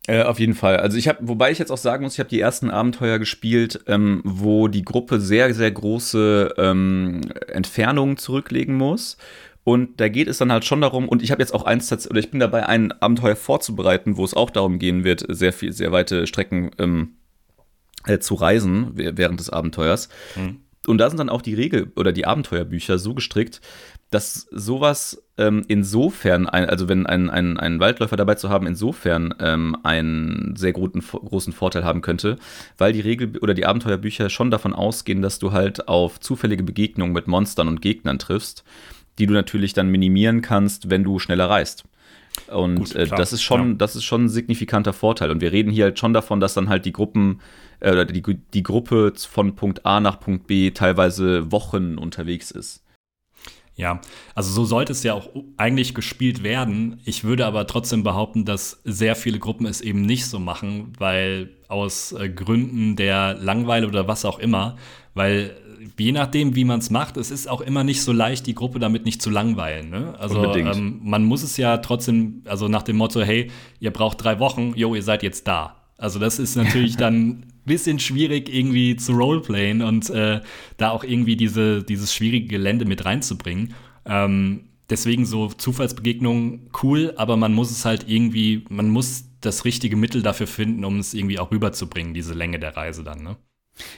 [0.07, 0.79] Äh, auf jeden Fall.
[0.79, 3.81] Also ich habe, wobei ich jetzt auch sagen muss, ich habe die ersten Abenteuer gespielt,
[3.87, 9.19] ähm, wo die Gruppe sehr, sehr große ähm, Entfernungen zurücklegen muss
[9.65, 12.19] und da geht es dann halt schon darum, und ich habe jetzt auch eins, oder
[12.19, 15.93] ich bin dabei, ein Abenteuer vorzubereiten, wo es auch darum gehen wird, sehr viel, sehr
[15.93, 17.17] weite Strecken ähm,
[18.07, 20.09] äh, zu reisen während des Abenteuers.
[20.35, 20.61] Mhm.
[20.87, 23.61] Und da sind dann auch die Regel- oder die Abenteuerbücher so gestrickt,
[24.11, 29.35] dass sowas ähm, insofern, ein, also wenn ein, ein, ein Waldläufer dabei zu haben, insofern
[29.41, 32.39] ähm, einen sehr großen, großen Vorteil haben könnte,
[32.79, 37.13] weil die Regel- oder die Abenteuerbücher schon davon ausgehen, dass du halt auf zufällige Begegnungen
[37.13, 38.65] mit Monstern und Gegnern triffst
[39.21, 41.85] die du natürlich dann minimieren kannst, wenn du schneller reist.
[42.47, 43.75] Und Gut, äh, das ist schon, ja.
[43.75, 45.31] das ist schon ein signifikanter Vorteil.
[45.31, 47.41] Und wir reden hier halt schon davon, dass dann halt die Gruppen
[47.81, 52.85] oder die, die Gruppe von Punkt A nach Punkt B teilweise Wochen unterwegs ist.
[53.77, 54.01] Ja,
[54.35, 57.01] also so sollte es ja auch eigentlich gespielt werden.
[57.07, 61.51] Ich würde aber trotzdem behaupten, dass sehr viele Gruppen es eben nicht so machen, weil
[61.69, 64.77] aus äh, Gründen der Langweile oder was auch immer,
[65.15, 65.57] weil
[65.99, 68.79] je nachdem, wie man es macht, es ist auch immer nicht so leicht, die Gruppe
[68.79, 69.91] damit nicht zu langweilen.
[69.91, 70.15] Ne?
[70.19, 74.39] Also ähm, man muss es ja trotzdem, also nach dem Motto, hey, ihr braucht drei
[74.41, 75.77] Wochen, jo, ihr seid jetzt da.
[75.97, 80.41] Also das ist natürlich dann bisschen schwierig irgendwie zu roleplayen und äh,
[80.77, 83.75] da auch irgendwie diese, dieses schwierige Gelände mit reinzubringen.
[84.07, 89.97] Ähm, deswegen so Zufallsbegegnungen cool, aber man muss es halt irgendwie, man muss das richtige
[89.97, 93.37] Mittel dafür finden, um es irgendwie auch rüberzubringen, diese Länge der Reise dann, ne?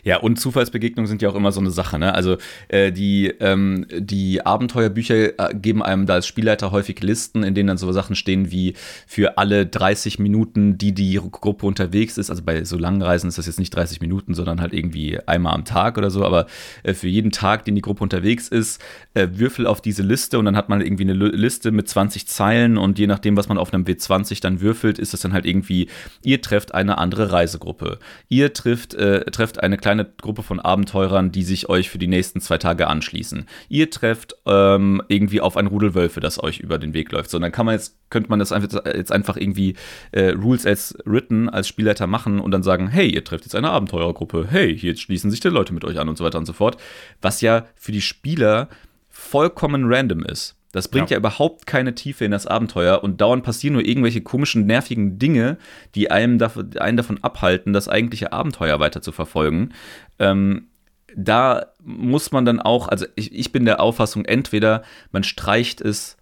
[0.05, 1.99] Ja, und Zufallsbegegnungen sind ja auch immer so eine Sache.
[1.99, 2.15] Ne?
[2.15, 2.37] Also
[2.69, 7.69] äh, die, ähm, die Abenteuerbücher äh, geben einem da als Spielleiter häufig Listen, in denen
[7.69, 8.75] dann so Sachen stehen wie
[9.07, 12.31] für alle 30 Minuten, die die Gruppe unterwegs ist.
[12.31, 15.55] Also bei so langen Reisen ist das jetzt nicht 30 Minuten, sondern halt irgendwie einmal
[15.55, 16.25] am Tag oder so.
[16.25, 16.47] Aber
[16.83, 18.83] äh, für jeden Tag, den die Gruppe unterwegs ist,
[19.15, 22.79] äh, Würfel auf diese Liste und dann hat man irgendwie eine Liste mit 20 Zeilen
[22.79, 25.89] und je nachdem, was man auf einem W20 dann würfelt, ist es dann halt irgendwie,
[26.23, 27.99] ihr trefft eine andere Reisegruppe.
[28.29, 32.07] Ihr trifft, äh, trefft eine eine kleine Gruppe von Abenteurern, die sich euch für die
[32.07, 33.47] nächsten zwei Tage anschließen.
[33.69, 37.31] Ihr trefft ähm, irgendwie auf ein Rudel Wölfe, das euch über den Weg läuft.
[37.31, 39.75] So, dann kann man jetzt, könnte man das einfach, jetzt einfach irgendwie
[40.13, 43.71] äh, Rules as written als Spielleiter machen und dann sagen, hey, ihr trefft jetzt eine
[43.71, 46.53] Abenteurergruppe, hey, hier schließen sich die Leute mit euch an und so weiter und so
[46.53, 46.77] fort.
[47.21, 48.69] Was ja für die Spieler
[49.09, 50.57] vollkommen random ist.
[50.73, 51.17] Das bringt ja.
[51.17, 51.19] ja.
[51.19, 55.59] überhaupt keine Tiefe in das Abenteuer und dauernd passieren nur irgendwelche komischen, nervigen Dinge,
[55.95, 59.73] die einem davon, einen davon abhalten, das eigentliche Abenteuer weiter zu verfolgen.
[60.19, 60.69] Ähm,
[61.15, 64.83] da muss man dann auch, also ich, ich bin der Auffassung, entweder
[65.13, 66.17] man streicht es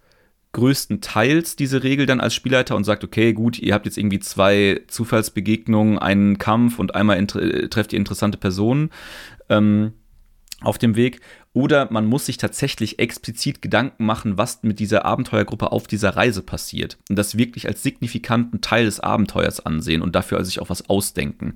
[0.53, 4.81] größtenteils diese Regel dann als Spielleiter und sagt, okay, gut, ihr habt jetzt irgendwie zwei
[4.87, 8.89] Zufallsbegegnungen, einen Kampf und einmal trefft ihr interessante Personen
[9.49, 9.93] ähm,
[10.61, 11.21] auf dem Weg.
[11.53, 16.41] Oder man muss sich tatsächlich explizit Gedanken machen, was mit dieser Abenteuergruppe auf dieser Reise
[16.41, 16.97] passiert.
[17.09, 21.55] Und das wirklich als signifikanten Teil des Abenteuers ansehen und dafür sich auch was ausdenken.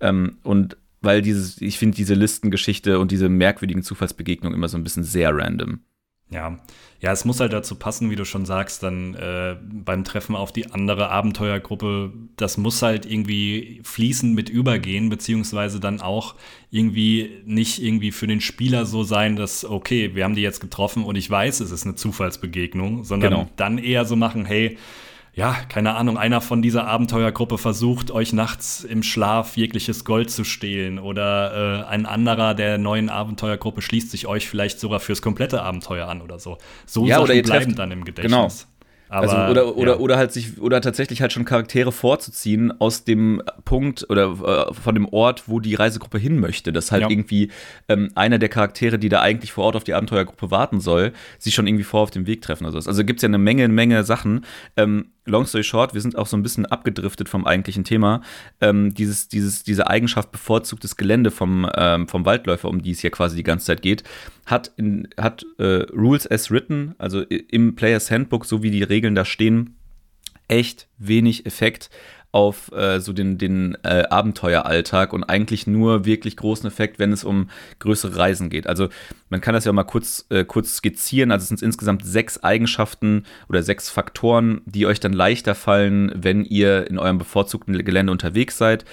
[0.00, 4.84] Ähm, und weil dieses, ich finde diese Listengeschichte und diese merkwürdigen Zufallsbegegnungen immer so ein
[4.84, 5.80] bisschen sehr random.
[6.32, 6.58] Ja,
[7.02, 10.52] ja, es muss halt dazu passen, wie du schon sagst, dann äh, beim Treffen auf
[10.52, 16.36] die andere Abenteuergruppe, das muss halt irgendwie fließend mit übergehen, beziehungsweise dann auch
[16.70, 21.02] irgendwie nicht irgendwie für den Spieler so sein, dass, okay, wir haben die jetzt getroffen
[21.02, 23.48] und ich weiß, es ist eine Zufallsbegegnung, sondern genau.
[23.56, 24.78] dann eher so machen, hey,
[25.34, 30.44] ja, keine Ahnung, einer von dieser Abenteuergruppe versucht, euch nachts im Schlaf jegliches Gold zu
[30.44, 35.62] stehlen oder äh, ein anderer der neuen Abenteuergruppe schließt sich euch vielleicht sogar fürs komplette
[35.62, 36.58] Abenteuer an oder so.
[36.84, 38.30] So ja, Sachen bleiben dann im Gedächtnis.
[38.30, 38.48] Genau.
[39.12, 39.98] Aber, also oder, oder, ja.
[39.98, 44.94] oder halt sich, oder tatsächlich halt schon Charaktere vorzuziehen aus dem Punkt oder äh, von
[44.94, 46.72] dem Ort, wo die Reisegruppe hin möchte.
[46.72, 47.10] Dass halt ja.
[47.10, 47.50] irgendwie
[47.90, 51.54] ähm, einer der Charaktere, die da eigentlich vor Ort auf die Abenteuergruppe warten soll, sich
[51.54, 52.64] schon irgendwie vor auf dem Weg treffen.
[52.64, 54.46] Also, also gibt es ja eine Menge, Menge Sachen.
[54.78, 58.22] Ähm, long story short, wir sind auch so ein bisschen abgedriftet vom eigentlichen Thema.
[58.60, 63.10] Ähm, dieses, dieses, diese Eigenschaft bevorzugtes Gelände vom, ähm, vom Waldläufer, um die es hier
[63.10, 64.04] quasi die ganze Zeit geht,
[64.46, 69.14] hat, in, hat äh, Rules as written, also im Players Handbook, so wie die Regeln
[69.14, 69.76] da stehen,
[70.48, 71.90] echt wenig Effekt
[72.32, 77.24] auf äh, so den, den äh, Abenteueralltag und eigentlich nur wirklich großen Effekt, wenn es
[77.24, 78.66] um größere Reisen geht.
[78.66, 78.88] Also
[79.28, 81.30] man kann das ja mal kurz, äh, kurz skizzieren.
[81.30, 86.44] Also es sind insgesamt sechs Eigenschaften oder sechs Faktoren, die euch dann leichter fallen, wenn
[86.44, 88.86] ihr in eurem bevorzugten Gelände unterwegs seid.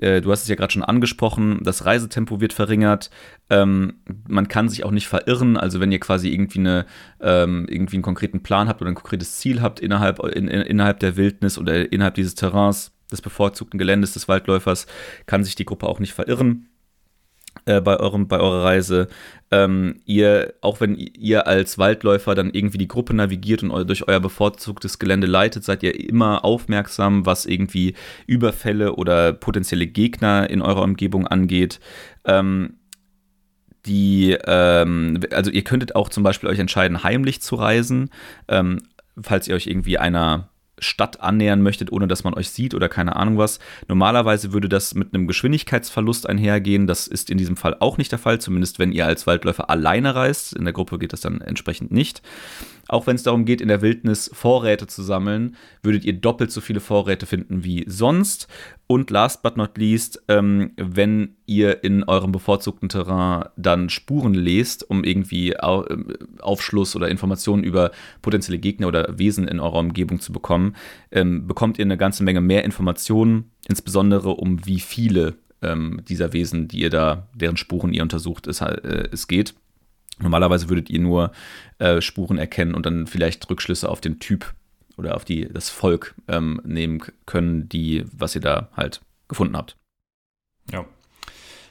[0.00, 3.10] Äh, du hast es ja gerade schon angesprochen, das Reisetempo wird verringert.
[3.50, 3.94] Ähm,
[4.28, 5.56] man kann sich auch nicht verirren.
[5.56, 6.86] Also wenn ihr quasi irgendwie, eine,
[7.20, 11.00] ähm, irgendwie einen konkreten Plan habt oder ein konkretes Ziel habt innerhalb, in, in, innerhalb
[11.00, 14.86] der Wildnis oder innerhalb dieses Terrains, des bevorzugten Geländes des Waldläufers,
[15.26, 16.68] kann sich die Gruppe auch nicht verirren.
[17.64, 19.06] Äh, bei, eurem, bei eurer Reise.
[19.52, 24.08] Ähm, ihr, auch wenn ihr als Waldläufer dann irgendwie die Gruppe navigiert und eu durch
[24.08, 27.94] euer bevorzugtes Gelände leitet, seid ihr immer aufmerksam, was irgendwie
[28.26, 31.78] Überfälle oder potenzielle Gegner in eurer Umgebung angeht.
[32.24, 32.78] Ähm,
[33.86, 38.10] die, ähm, also ihr könntet auch zum Beispiel euch entscheiden, heimlich zu reisen,
[38.48, 38.80] ähm,
[39.20, 40.48] falls ihr euch irgendwie einer
[40.82, 43.58] Stadt annähern möchtet, ohne dass man euch sieht oder keine Ahnung was.
[43.88, 46.86] Normalerweise würde das mit einem Geschwindigkeitsverlust einhergehen.
[46.86, 50.14] Das ist in diesem Fall auch nicht der Fall, zumindest wenn ihr als Waldläufer alleine
[50.14, 50.54] reist.
[50.54, 52.22] In der Gruppe geht das dann entsprechend nicht.
[52.92, 56.60] Auch wenn es darum geht, in der Wildnis Vorräte zu sammeln, würdet ihr doppelt so
[56.60, 58.48] viele Vorräte finden wie sonst.
[58.86, 64.90] Und last but not least, ähm, wenn ihr in eurem bevorzugten Terrain dann Spuren lest,
[64.90, 66.08] um irgendwie ähm,
[66.40, 70.76] Aufschluss oder Informationen über potenzielle Gegner oder Wesen in eurer Umgebung zu bekommen,
[71.10, 76.68] ähm, bekommt ihr eine ganze Menge mehr Informationen, insbesondere um wie viele ähm, dieser Wesen,
[76.68, 79.54] die ihr da, deren Spuren ihr untersucht, es, äh, es geht.
[80.22, 81.32] Normalerweise würdet ihr nur
[81.78, 84.54] äh, Spuren erkennen und dann vielleicht Rückschlüsse auf den Typ
[84.96, 89.76] oder auf die, das Volk ähm, nehmen können, die, was ihr da halt gefunden habt.
[90.70, 90.84] Ja.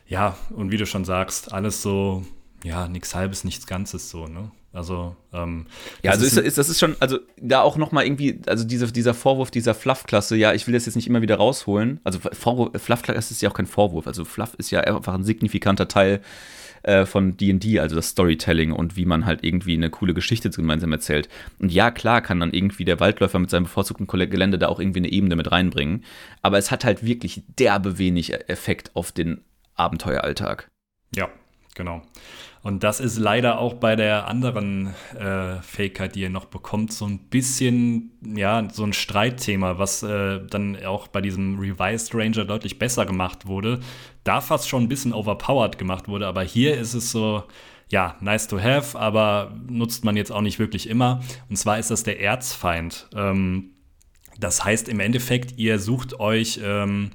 [0.08, 2.26] Ja, und wie du schon sagst, alles so,
[2.64, 4.52] ja, nichts halbes, nichts Ganzes so, ne?
[4.74, 5.68] Also, ähm,
[6.02, 9.14] ja, also ist, ist, das ist schon, also da auch nochmal irgendwie, also diese, dieser
[9.14, 12.00] Vorwurf dieser Fluff-Klasse, ja, ich will das jetzt nicht immer wieder rausholen.
[12.06, 14.08] Also Fluff-Klasse ist ja auch kein Vorwurf.
[14.08, 16.22] Also Fluff ist ja einfach ein signifikanter Teil
[16.84, 20.92] äh, von D&D, also das Storytelling und wie man halt irgendwie eine coole Geschichte gemeinsam
[20.92, 21.30] erzählt.
[21.60, 25.00] Und ja, klar kann dann irgendwie der Waldläufer mit seinem bevorzugten Gelände da auch irgendwie
[25.00, 26.04] eine Ebene mit reinbringen,
[26.42, 29.42] aber es hat halt wirklich derbe wenig Effekt auf den
[29.76, 30.70] Abenteueralltag.
[31.16, 31.30] Ja,
[31.76, 32.02] genau.
[32.64, 37.06] Und das ist leider auch bei der anderen äh, Fähigkeit, die ihr noch bekommt, so
[37.06, 42.78] ein bisschen, ja, so ein Streitthema, was äh, dann auch bei diesem Revised Ranger deutlich
[42.78, 43.80] besser gemacht wurde.
[44.24, 47.44] Da fast schon ein bisschen overpowered gemacht wurde, aber hier ist es so,
[47.90, 51.22] ja, nice to have, aber nutzt man jetzt auch nicht wirklich immer.
[51.50, 53.10] Und zwar ist das der Erzfeind.
[53.16, 53.72] Ähm,
[54.40, 57.12] das heißt im Endeffekt, ihr sucht euch ähm,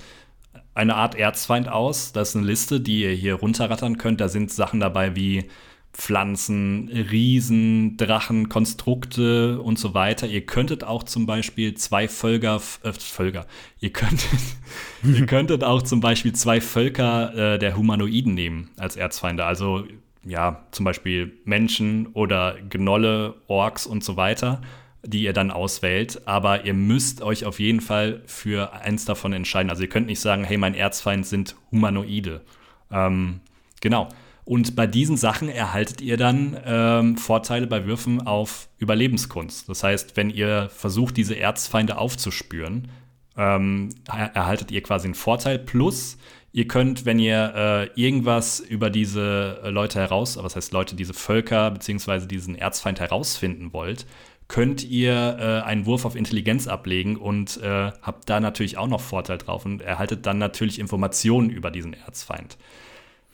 [0.77, 2.13] eine Art Erzfeind aus.
[2.13, 4.21] Das ist eine Liste, die ihr hier runterrattern könnt.
[4.21, 5.49] Da sind Sachen dabei wie
[5.95, 10.27] Pflanzen, Riesen, Drachen, Konstrukte und so weiter.
[10.27, 13.47] Ihr könntet auch zum Beispiel zwei Völker, äh, Völker,
[13.81, 14.29] ihr könntet,
[15.03, 19.47] ihr könntet auch zum Beispiel zwei Völker äh, der Humanoiden nehmen als Erzfeinde.
[19.47, 19.85] Also
[20.23, 24.61] ja, zum Beispiel Menschen oder Gnolle, Orks und so weiter
[25.05, 29.71] die ihr dann auswählt, aber ihr müsst euch auf jeden Fall für eins davon entscheiden.
[29.71, 32.43] Also ihr könnt nicht sagen, hey, mein Erzfeind sind Humanoide.
[32.91, 33.41] Ähm,
[33.81, 34.09] genau.
[34.45, 39.69] Und bei diesen Sachen erhaltet ihr dann ähm, Vorteile bei Würfen auf Überlebenskunst.
[39.69, 42.89] Das heißt, wenn ihr versucht, diese Erzfeinde aufzuspüren,
[43.37, 45.59] ähm, erhaltet ihr quasi einen Vorteil.
[45.59, 46.17] Plus,
[46.53, 47.55] ihr könnt, wenn ihr
[47.97, 53.73] äh, irgendwas über diese Leute heraus, was heißt Leute, diese Völker beziehungsweise diesen Erzfeind herausfinden
[53.73, 54.07] wollt,
[54.49, 59.01] könnt ihr äh, einen Wurf auf Intelligenz ablegen und äh, habt da natürlich auch noch
[59.01, 62.57] Vorteil drauf und erhaltet dann natürlich Informationen über diesen Erzfeind.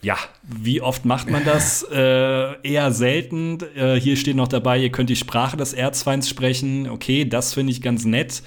[0.01, 1.83] Ja, wie oft macht man das?
[1.93, 3.59] äh, eher selten.
[3.77, 6.89] Äh, hier steht noch dabei, ihr könnt die Sprache des Erzfeinds sprechen.
[6.89, 8.43] Okay, das finde ich ganz nett.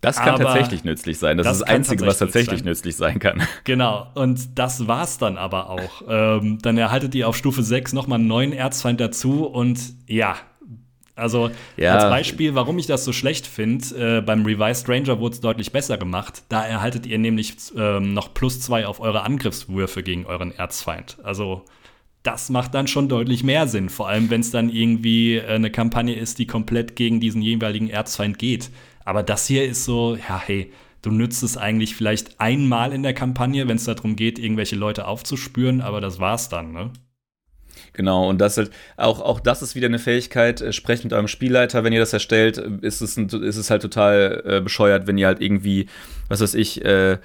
[0.00, 1.38] Das kann aber tatsächlich nützlich sein.
[1.38, 2.68] Das, das ist das Einzige, was tatsächlich sein.
[2.68, 3.42] nützlich sein kann.
[3.64, 6.02] Genau, und das war's dann aber auch.
[6.08, 10.36] Ähm, dann erhaltet ihr auf Stufe 6 nochmal einen neuen Erzfeind dazu und ja,
[11.18, 11.94] also ja.
[11.94, 15.72] als Beispiel, warum ich das so schlecht finde, äh, beim Revised Ranger wurde es deutlich
[15.72, 16.44] besser gemacht.
[16.48, 21.18] Da erhaltet ihr nämlich ähm, noch plus zwei auf eure Angriffswürfe gegen euren Erzfeind.
[21.22, 21.64] Also
[22.22, 25.70] das macht dann schon deutlich mehr Sinn, vor allem wenn es dann irgendwie äh, eine
[25.70, 28.70] Kampagne ist, die komplett gegen diesen jeweiligen Erzfeind geht.
[29.04, 33.14] Aber das hier ist so, ja, hey, du nützt es eigentlich vielleicht einmal in der
[33.14, 36.90] Kampagne, wenn es darum geht, irgendwelche Leute aufzuspüren, aber das war's dann, ne?
[37.98, 40.60] Genau, und das halt, auch, auch das ist wieder eine Fähigkeit.
[40.60, 43.82] Äh, sprecht mit eurem Spielleiter, wenn ihr das erstellt, ist es, ein, ist es halt
[43.82, 45.86] total äh, bescheuert, wenn ihr halt irgendwie,
[46.28, 47.18] was weiß ich, äh,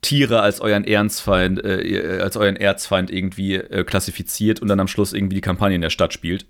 [0.00, 5.12] Tiere als euren Erzfeind, äh, als euren Erzfeind irgendwie äh, klassifiziert und dann am Schluss
[5.12, 6.46] irgendwie die Kampagne in der Stadt spielt.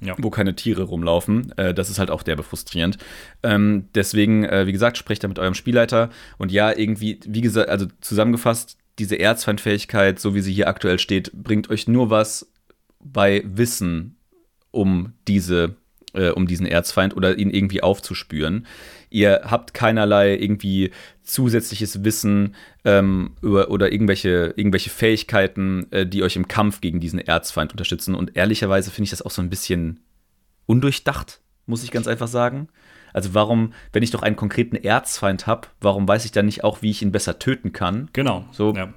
[0.00, 0.16] Ja.
[0.18, 1.56] wo keine Tiere rumlaufen.
[1.56, 2.98] Äh, das ist halt auch derbe frustrierend.
[3.44, 6.10] Ähm, deswegen, äh, wie gesagt, sprecht da mit eurem Spielleiter.
[6.38, 11.32] Und ja, irgendwie, wie gesagt, also zusammengefasst, diese Erzfeindfähigkeit, so wie sie hier aktuell steht,
[11.32, 12.52] bringt euch nur was
[13.00, 14.16] bei Wissen
[14.70, 15.76] um diese
[16.14, 18.66] äh, um diesen Erzfeind oder ihn irgendwie aufzuspüren.
[19.10, 20.90] Ihr habt keinerlei irgendwie
[21.22, 27.18] zusätzliches Wissen ähm, über, oder irgendwelche, irgendwelche Fähigkeiten, äh, die euch im Kampf gegen diesen
[27.18, 28.14] Erzfeind unterstützen.
[28.14, 30.00] Und ehrlicherweise finde ich das auch so ein bisschen
[30.66, 32.68] undurchdacht, muss ich ganz einfach sagen.
[33.12, 36.82] Also warum, wenn ich doch einen konkreten Erzfeind habe, warum weiß ich dann nicht auch,
[36.82, 38.08] wie ich ihn besser töten kann?
[38.12, 38.44] Genau.
[38.52, 38.92] So, ja.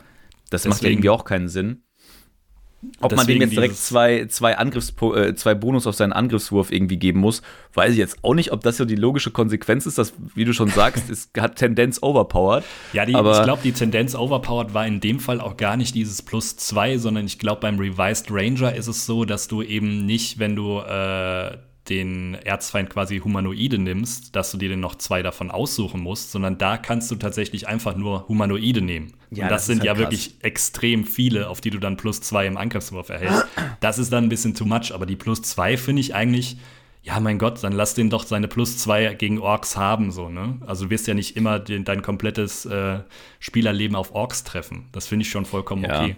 [0.49, 0.69] Das Deswegen.
[0.69, 1.81] macht ja irgendwie auch keinen Sinn.
[3.01, 6.97] Ob man dem jetzt direkt zwei, zwei, Angriffspo äh, zwei Bonus auf seinen Angriffswurf irgendwie
[6.97, 7.41] geben muss,
[7.73, 10.53] weiß ich jetzt auch nicht, ob das so die logische Konsequenz ist, dass, wie du
[10.53, 12.63] schon sagst, es hat Tendenz overpowered.
[12.93, 15.95] Ja, die, aber ich glaube, die Tendenz overpowered war in dem Fall auch gar nicht
[15.95, 20.05] dieses plus zwei, sondern ich glaube, beim Revised Ranger ist es so, dass du eben
[20.05, 21.57] nicht, wenn du äh,
[21.89, 26.57] den Erzfeind quasi Humanoide nimmst, dass du dir dann noch zwei davon aussuchen musst, sondern
[26.57, 29.13] da kannst du tatsächlich einfach nur Humanoide nehmen.
[29.29, 30.01] Ja, Und das, das sind halt ja krass.
[30.01, 33.45] wirklich extrem viele, auf die du dann plus zwei im Angriffswurf erhältst.
[33.81, 36.57] Das ist dann ein bisschen too much, aber die plus zwei finde ich eigentlich,
[37.03, 40.57] ja, mein Gott, dann lass den doch seine plus zwei gegen Orks haben, so, ne?
[40.65, 43.01] Also du wirst ja nicht immer den, dein komplettes äh,
[43.39, 44.87] Spielerleben auf Orks treffen.
[44.91, 46.01] Das finde ich schon vollkommen ja.
[46.01, 46.15] okay.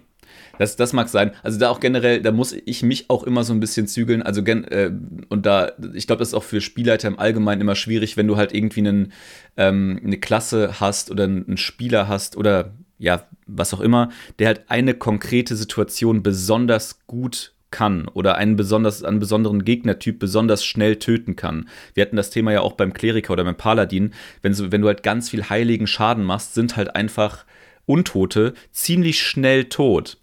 [0.58, 1.32] Das, das mag sein.
[1.44, 4.22] Also da auch generell, da muss ich mich auch immer so ein bisschen zügeln.
[4.22, 4.92] Also äh,
[5.30, 8.38] und da, ich glaube, das ist auch für Spielleiter im Allgemeinen immer schwierig, wenn du
[8.38, 9.14] halt irgendwie einen,
[9.56, 14.62] ähm, eine Klasse hast oder einen Spieler hast oder ja, was auch immer, der halt
[14.68, 21.36] eine konkrete Situation besonders gut kann oder einen besonders einen besonderen Gegnertyp besonders schnell töten
[21.36, 21.68] kann.
[21.94, 24.88] Wir hatten das Thema ja auch beim Kleriker oder beim Paladin, wenn, so, wenn du
[24.88, 27.46] halt ganz viel heiligen Schaden machst, sind halt einfach
[27.86, 30.18] Untote ziemlich schnell tot.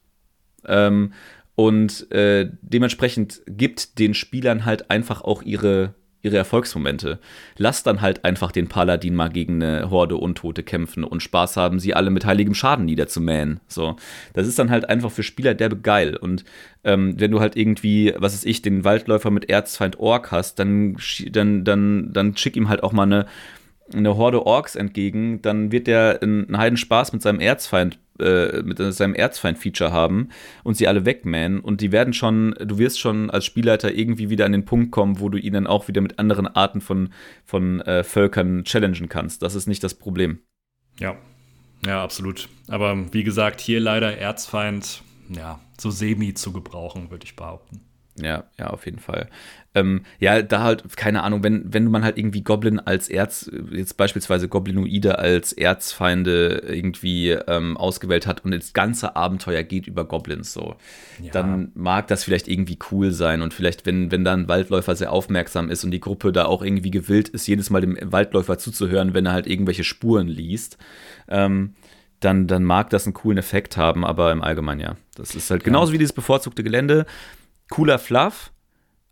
[0.66, 1.12] Ähm,
[1.57, 7.20] und äh, dementsprechend gibt den Spielern halt einfach auch ihre, ihre Erfolgsmomente.
[7.57, 11.79] Lasst dann halt einfach den Paladin mal gegen eine Horde Untote kämpfen und Spaß haben,
[11.79, 13.61] sie alle mit heiligem Schaden niederzumähen.
[13.68, 13.96] So,
[14.33, 16.16] das ist dann halt einfach für Spieler derbe geil.
[16.16, 16.44] Und
[16.83, 20.96] ähm, wenn du halt irgendwie, was weiß ich, den Waldläufer mit Erzfeind Ork hast, dann,
[21.31, 23.27] dann, dann, dann schick ihm halt auch mal eine
[23.92, 28.78] eine Horde Orks entgegen, dann wird der einen Heiden Spaß mit seinem Erzfeind äh, mit
[28.78, 30.28] seinem Erzfeind-Feature haben
[30.62, 34.46] und sie alle wegmähen und die werden schon, du wirst schon als Spielleiter irgendwie wieder
[34.46, 37.12] an den Punkt kommen, wo du ihn dann auch wieder mit anderen Arten von,
[37.44, 39.42] von äh, Völkern challengen kannst.
[39.42, 40.38] Das ist nicht das Problem.
[41.00, 41.16] Ja,
[41.84, 42.48] ja, absolut.
[42.68, 47.80] Aber wie gesagt, hier leider Erzfeind, ja, so semi zu gebrauchen, würde ich behaupten.
[48.20, 49.29] Ja, ja, auf jeden Fall.
[49.74, 53.96] Ähm, ja, da halt, keine Ahnung, wenn, wenn man halt irgendwie Goblin als Erz, jetzt
[53.96, 60.53] beispielsweise Goblinoide als Erzfeinde irgendwie ähm, ausgewählt hat und das ganze Abenteuer geht über Goblins
[60.53, 60.77] so,
[61.20, 61.33] ja.
[61.33, 65.11] dann mag das vielleicht irgendwie cool sein und vielleicht, wenn, wenn da ein Waldläufer sehr
[65.11, 69.12] aufmerksam ist und die Gruppe da auch irgendwie gewillt ist, jedes Mal dem Waldläufer zuzuhören,
[69.12, 70.79] wenn er halt irgendwelche Spuren liest,
[71.29, 71.74] ähm,
[72.20, 74.96] dann, dann mag das einen coolen Effekt haben, aber im Allgemeinen ja.
[75.16, 75.94] Das ist halt genauso ja.
[75.94, 77.07] wie dieses bevorzugte Gelände
[77.74, 78.52] cooler Fluff,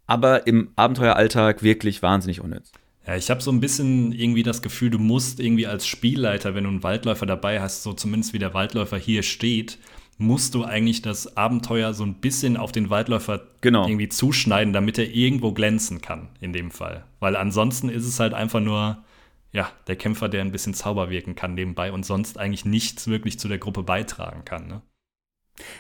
[0.07, 2.71] aber im Abenteueralltag wirklich wahnsinnig unnütz.
[3.05, 6.63] Ja, ich habe so ein bisschen irgendwie das Gefühl, du musst irgendwie als Spielleiter, wenn
[6.63, 9.79] du einen Waldläufer dabei hast, so zumindest wie der Waldläufer hier steht,
[10.17, 13.85] musst du eigentlich das Abenteuer so ein bisschen auf den Waldläufer genau.
[13.85, 17.05] irgendwie zuschneiden, damit er irgendwo glänzen kann, in dem Fall.
[17.19, 19.03] Weil ansonsten ist es halt einfach nur,
[19.51, 23.41] ja, der Kämpfer, der ein bisschen Zauber wirken kann nebenbei und sonst eigentlich nichts wirklich
[23.41, 24.69] zu der Gruppe beitragen kann.
[24.69, 24.83] Ne?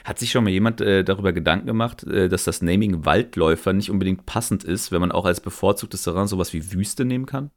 [0.05, 3.91] Hat sich schon mal jemand äh, darüber Gedanken gemacht, äh, dass das Naming Waldläufer nicht
[3.91, 7.51] unbedingt passend ist, wenn man auch als bevorzugtes Terrain sowas wie Wüste nehmen kann?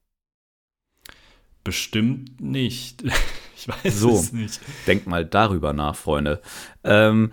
[1.63, 3.03] Bestimmt nicht.
[3.57, 4.59] Ich weiß so, es nicht.
[4.86, 6.41] Denkt mal darüber nach, Freunde.
[6.84, 7.32] Ähm,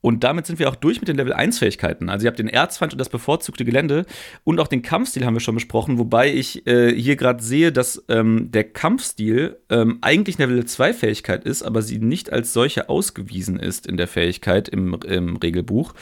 [0.00, 2.08] und damit sind wir auch durch mit den Level 1 Fähigkeiten.
[2.08, 4.06] Also ihr habt den Erzfeind und das bevorzugte Gelände
[4.44, 8.04] und auch den Kampfstil haben wir schon besprochen, wobei ich äh, hier gerade sehe, dass
[8.08, 12.88] ähm, der Kampfstil ähm, eigentlich eine Level 2 Fähigkeit ist, aber sie nicht als solche
[12.88, 15.94] ausgewiesen ist in der Fähigkeit im, im Regelbuch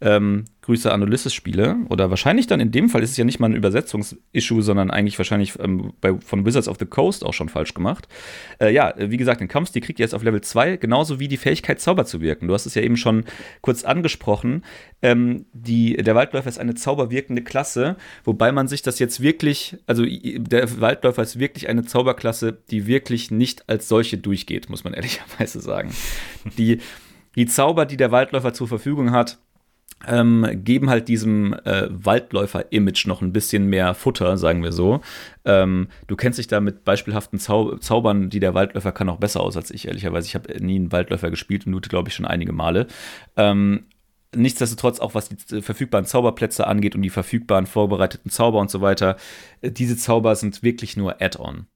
[0.00, 1.76] ähm, Grüße an Ulysses-Spiele.
[1.88, 5.18] Oder wahrscheinlich dann in dem Fall ist es ja nicht mal ein Übersetzungsissue, sondern eigentlich
[5.18, 8.08] wahrscheinlich ähm, bei, von Wizards of the Coast auch schon falsch gemacht.
[8.60, 11.36] Äh, ja, wie gesagt, den Kampfstil kriegt ihr jetzt auf Level 2, genauso wie die
[11.36, 12.48] Fähigkeit, Zauber zu wirken.
[12.48, 13.24] Du hast es ja eben schon
[13.60, 14.64] kurz angesprochen.
[15.02, 20.04] Ähm, die, der Waldläufer ist eine zauberwirkende Klasse, wobei man sich das jetzt wirklich, also
[20.06, 25.60] der Waldläufer ist wirklich eine Zauberklasse, die wirklich nicht als solche durchgeht, muss man ehrlicherweise
[25.60, 25.92] sagen.
[26.58, 26.78] die,
[27.34, 29.38] die Zauber, die der Waldläufer zur Verfügung hat,
[30.06, 35.00] ähm, geben halt diesem äh, Waldläufer-Image noch ein bisschen mehr Futter, sagen wir so.
[35.44, 39.40] Ähm, du kennst dich da mit beispielhaften Zau Zaubern, die der Waldläufer kann, auch besser
[39.40, 40.26] aus als ich, ehrlicherweise.
[40.26, 42.86] Ich habe nie einen Waldläufer gespielt und Nute, glaube ich, schon einige Male.
[43.36, 43.84] Ähm,
[44.34, 49.16] nichtsdestotrotz, auch was die verfügbaren Zauberplätze angeht und die verfügbaren vorbereiteten Zauber und so weiter,
[49.60, 51.66] äh, diese Zauber sind wirklich nur Add-on.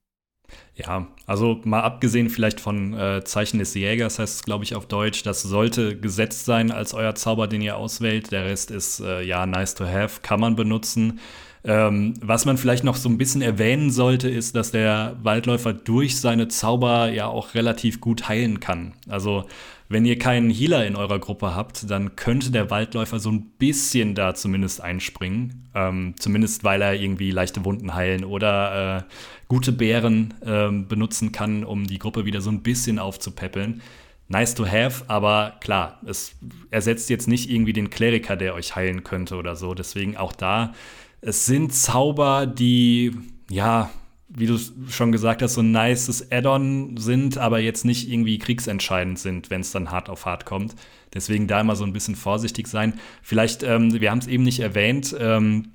[0.76, 4.86] Ja, also mal abgesehen vielleicht von äh, Zeichen des Jägers, heißt es, glaube ich, auf
[4.86, 8.32] Deutsch, das sollte gesetzt sein als euer Zauber, den ihr auswählt.
[8.32, 11.20] Der Rest ist äh, ja nice to have, kann man benutzen.
[11.66, 16.20] Ähm, was man vielleicht noch so ein bisschen erwähnen sollte, ist, dass der Waldläufer durch
[16.20, 18.94] seine Zauber ja auch relativ gut heilen kann.
[19.08, 19.44] Also
[19.88, 24.14] wenn ihr keinen Healer in eurer Gruppe habt, dann könnte der Waldläufer so ein bisschen
[24.14, 25.68] da zumindest einspringen.
[25.74, 29.02] Ähm, zumindest weil er irgendwie leichte Wunden heilen oder äh,
[29.48, 33.82] gute Bären äh, benutzen kann, um die Gruppe wieder so ein bisschen aufzupäppeln.
[34.28, 36.34] Nice to have, aber klar, es
[36.70, 39.74] ersetzt jetzt nicht irgendwie den Kleriker, der euch heilen könnte oder so.
[39.74, 40.72] Deswegen auch da,
[41.20, 43.12] es sind Zauber, die
[43.50, 43.90] ja
[44.36, 44.58] wie du
[44.88, 49.60] schon gesagt hast, so ein nices Add-on sind, aber jetzt nicht irgendwie kriegsentscheidend sind, wenn
[49.60, 50.74] es dann hart auf hart kommt.
[51.12, 52.94] Deswegen da immer so ein bisschen vorsichtig sein.
[53.22, 55.72] Vielleicht, ähm, wir haben es eben nicht erwähnt, ähm,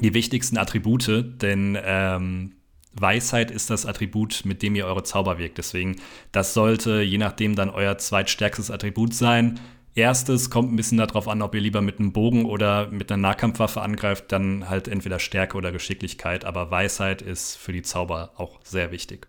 [0.00, 2.52] die wichtigsten Attribute, denn ähm,
[2.92, 5.58] Weisheit ist das Attribut, mit dem ihr eure Zauber wirkt.
[5.58, 5.96] Deswegen,
[6.32, 9.60] das sollte je nachdem dann euer zweitstärkstes Attribut sein.
[9.96, 13.20] Erstes kommt ein bisschen darauf an, ob ihr lieber mit einem Bogen oder mit einer
[13.20, 18.60] Nahkampfwaffe angreift, dann halt entweder Stärke oder Geschicklichkeit, aber Weisheit ist für die Zauber auch
[18.62, 19.28] sehr wichtig.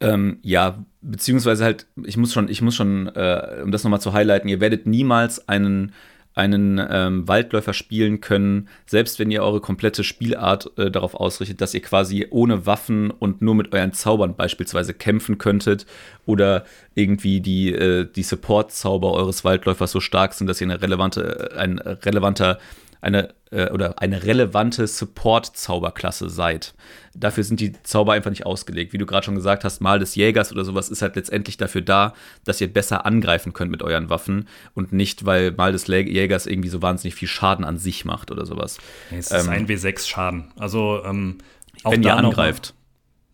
[0.00, 4.12] Ähm, ja, beziehungsweise halt, ich muss schon, ich muss schon, äh, um das nochmal zu
[4.12, 5.92] highlighten, ihr werdet niemals einen
[6.34, 11.74] einen ähm, Waldläufer spielen können, selbst wenn ihr eure komplette Spielart äh, darauf ausrichtet, dass
[11.74, 15.86] ihr quasi ohne Waffen und nur mit euren Zaubern beispielsweise kämpfen könntet
[16.24, 16.64] oder
[16.94, 21.78] irgendwie die, äh, die Support-Zauber eures Waldläufers so stark sind, dass ihr eine relevante, ein
[21.78, 22.58] relevanter
[23.02, 26.72] eine äh, oder eine relevante Support-Zauberklasse seid.
[27.14, 28.92] Dafür sind die Zauber einfach nicht ausgelegt.
[28.92, 31.82] Wie du gerade schon gesagt hast, Mal des Jägers oder sowas ist halt letztendlich dafür
[31.82, 36.46] da, dass ihr besser angreifen könnt mit euren Waffen und nicht, weil Mal des Jägers
[36.46, 38.78] irgendwie so wahnsinnig viel Schaden an sich macht oder sowas.
[39.10, 40.52] Nee, es ist ähm, ein W6 Schaden.
[40.56, 41.38] Also ähm,
[41.84, 42.74] wenn ihr angreift.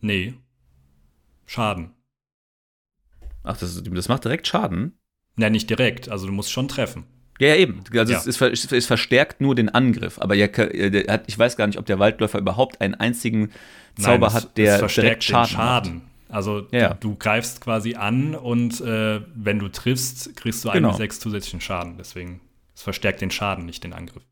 [0.01, 0.33] nee.
[1.45, 1.91] Schaden.
[3.43, 4.99] Ach, das, das macht direkt Schaden?
[5.37, 6.09] Ja, nicht direkt.
[6.09, 7.05] Also du musst schon treffen.
[7.39, 7.83] Ja, ja, eben.
[7.95, 8.19] Also ja.
[8.19, 10.19] Es, es, es, verstärkt nur den Angriff.
[10.19, 10.47] Aber ja,
[11.27, 13.51] ich weiß gar nicht, ob der Waldläufer überhaupt einen einzigen
[13.97, 16.01] Zauber Nein, hat, der direkt Schaden, Schaden.
[16.27, 16.93] Also ja.
[16.93, 20.89] du, du, greifst quasi an und äh, wenn du triffst, kriegst du genau.
[20.89, 21.95] einen sechs zusätzlichen Schaden.
[21.97, 22.41] Deswegen,
[22.75, 24.23] es verstärkt den Schaden, nicht den Angriff.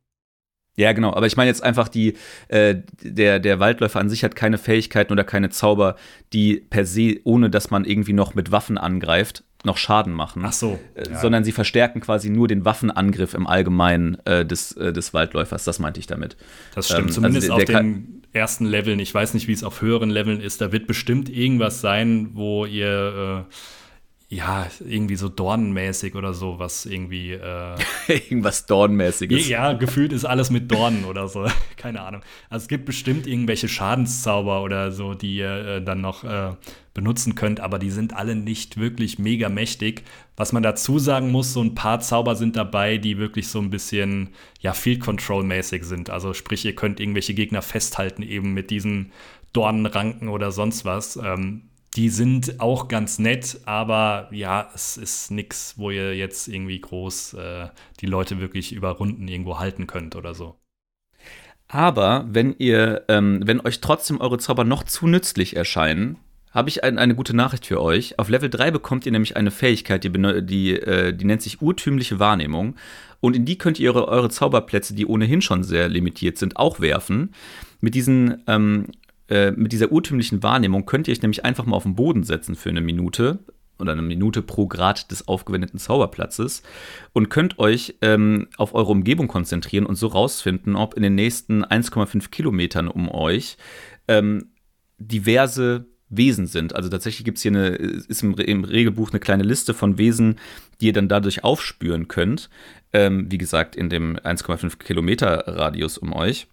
[0.75, 1.13] Ja, genau.
[1.13, 2.13] Aber ich meine jetzt einfach, die,
[2.49, 5.95] äh, der, der Waldläufer an sich hat keine Fähigkeiten oder keine Zauber,
[6.33, 10.41] die per se, ohne dass man irgendwie noch mit Waffen angreift, noch Schaden machen.
[10.43, 10.79] Ach so.
[10.95, 11.19] Äh, ja.
[11.19, 15.63] Sondern sie verstärken quasi nur den Waffenangriff im Allgemeinen äh, des, äh, des Waldläufers.
[15.63, 16.35] Das meinte ich damit.
[16.73, 18.99] Das stimmt, ähm, zumindest also auf den ersten Leveln.
[18.99, 20.61] Ich weiß nicht, wie es auf höheren Leveln ist.
[20.61, 23.53] Da wird bestimmt irgendwas sein, wo ihr äh,
[24.29, 27.31] ja, irgendwie so Dornenmäßig oder so, was irgendwie.
[27.31, 27.77] Äh,
[28.09, 29.47] Irgendwas Dornenmäßiges.
[29.47, 31.45] Ja, gefühlt ist alles mit Dornen oder so.
[31.77, 32.21] Keine Ahnung.
[32.49, 36.55] Also es gibt bestimmt irgendwelche Schadenszauber oder so, die ihr äh, dann noch äh,
[36.93, 40.03] benutzen könnt, aber die sind alle nicht wirklich mega mächtig.
[40.35, 43.69] Was man dazu sagen muss, so ein paar Zauber sind dabei, die wirklich so ein
[43.69, 46.09] bisschen, ja, Field Control-mäßig sind.
[46.09, 49.13] Also sprich, ihr könnt irgendwelche Gegner festhalten, eben mit diesen
[49.53, 51.15] Dornenranken oder sonst was.
[51.15, 51.61] Ähm,
[51.97, 57.33] die sind auch ganz nett, aber ja, es ist nichts, wo ihr jetzt irgendwie groß
[57.33, 57.69] äh,
[57.99, 60.55] die Leute wirklich über Runden irgendwo halten könnt oder so.
[61.67, 66.17] Aber wenn ihr, ähm, wenn euch trotzdem eure Zauber noch zu nützlich erscheinen,
[66.51, 68.19] habe ich ein, eine gute Nachricht für euch.
[68.19, 70.11] Auf Level 3 bekommt ihr nämlich eine Fähigkeit, die,
[70.45, 72.75] die, äh, die nennt sich urtümliche Wahrnehmung.
[73.21, 76.79] Und in die könnt ihr eure, eure Zauberplätze, die ohnehin schon sehr limitiert sind, auch
[76.79, 77.33] werfen.
[77.81, 78.85] Mit, diesen, ähm,
[79.29, 82.55] äh, mit dieser urtümlichen Wahrnehmung könnt ihr euch nämlich einfach mal auf den Boden setzen
[82.55, 83.39] für eine Minute
[83.79, 86.63] oder eine Minute pro Grad des aufgewendeten Zauberplatzes
[87.13, 91.63] und könnt euch ähm, auf eure Umgebung konzentrieren und so rausfinden, ob in den nächsten
[91.63, 93.57] 1,5 Kilometern um euch
[94.07, 94.51] ähm,
[94.97, 96.73] diverse Wesen sind.
[96.75, 100.37] Also tatsächlich gibt es hier eine, ist im, im, Regelbuch eine kleine Liste von Wesen,
[100.79, 102.49] die ihr dann dadurch aufspüren könnt.
[102.93, 106.47] Ähm, wie gesagt, in dem 1,5 Kilometer Radius um euch.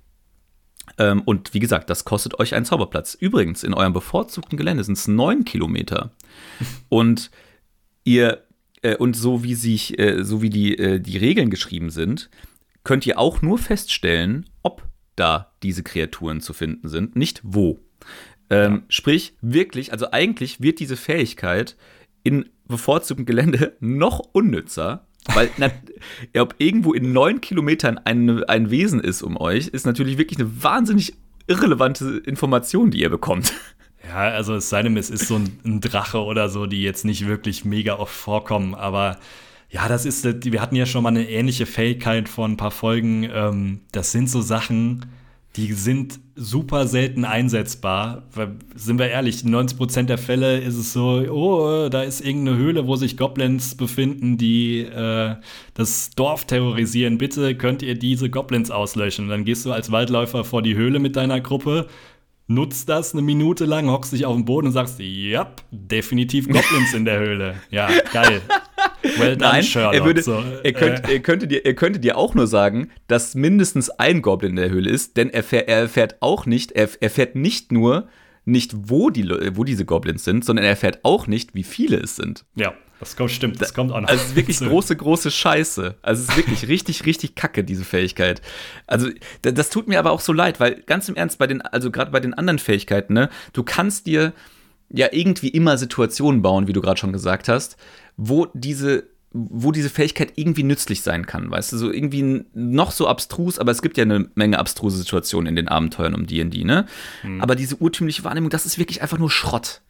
[0.98, 3.14] Ähm, und wie gesagt, das kostet euch einen Zauberplatz.
[3.14, 6.12] Übrigens, in eurem bevorzugten Gelände sind es 9 Kilometer.
[6.88, 7.30] und
[8.04, 8.44] ihr,
[8.82, 12.30] äh, und so wie sich, äh, so wie die, äh, die Regeln geschrieben sind,
[12.84, 17.80] könnt ihr auch nur feststellen, ob da diese Kreaturen zu finden sind, nicht wo.
[18.50, 18.82] Ähm, ja.
[18.88, 21.76] Sprich, wirklich, also eigentlich wird diese Fähigkeit
[22.22, 25.70] in bevorzugtem Gelände noch unnützer, weil na,
[26.38, 30.62] ob irgendwo in neun Kilometern ein, ein Wesen ist um euch, ist natürlich wirklich eine
[30.62, 31.14] wahnsinnig
[31.46, 33.52] irrelevante Information, die ihr bekommt.
[34.06, 37.06] Ja, also es sei denn, es ist so ein, ein Drache oder so, die jetzt
[37.06, 39.18] nicht wirklich mega oft vorkommen, aber
[39.70, 43.28] ja, das ist, wir hatten ja schon mal eine ähnliche Fähigkeit vor ein paar Folgen.
[43.32, 45.06] Ähm, das sind so Sachen,
[45.56, 48.24] die sind super selten einsetzbar.
[48.32, 52.86] Weil, sind wir ehrlich, 90% der Fälle ist es so, oh, da ist irgendeine Höhle,
[52.88, 55.36] wo sich Goblins befinden, die äh,
[55.74, 57.18] das Dorf terrorisieren.
[57.18, 59.28] Bitte könnt ihr diese Goblins auslöschen.
[59.28, 61.86] Dann gehst du als Waldläufer vor die Höhle mit deiner Gruppe,
[62.46, 66.94] nutzt das eine Minute lang, hockst dich auf den Boden und sagst, ja, definitiv Goblins
[66.94, 67.56] in der Höhle.
[67.70, 68.42] Ja, geil.
[69.18, 69.94] Well done, Nein, Sherlock.
[69.94, 71.14] Er, würde, so, er, könnt, äh.
[71.14, 74.70] er, könnte dir, er könnte dir auch nur sagen, dass mindestens ein Goblin in der
[74.70, 78.08] Höhle ist, denn er, fährt, er erfährt auch nicht, er erfährt nicht nur
[78.46, 82.16] nicht, wo, die, wo diese Goblins sind, sondern er erfährt auch nicht, wie viele es
[82.16, 82.44] sind.
[82.54, 82.74] Ja,
[83.04, 84.08] das kommt, stimmt, das kommt auch noch.
[84.08, 85.94] Also es ist wirklich große, große Scheiße.
[86.02, 88.40] Also es ist wirklich richtig, richtig kacke, diese Fähigkeit.
[88.86, 89.08] Also
[89.42, 92.10] das tut mir aber auch so leid, weil ganz im Ernst, bei den, also gerade
[92.10, 94.32] bei den anderen Fähigkeiten, ne, du kannst dir
[94.90, 97.76] ja irgendwie immer Situationen bauen, wie du gerade schon gesagt hast,
[98.16, 99.04] wo diese
[99.36, 103.72] wo diese Fähigkeit irgendwie nützlich sein kann, weißt du, so irgendwie noch so abstrus, aber
[103.72, 106.86] es gibt ja eine Menge abstruse Situationen in den Abenteuern um D&D, ne?
[107.22, 107.40] Hm.
[107.40, 109.80] Aber diese urtümliche Wahrnehmung, das ist wirklich einfach nur Schrott.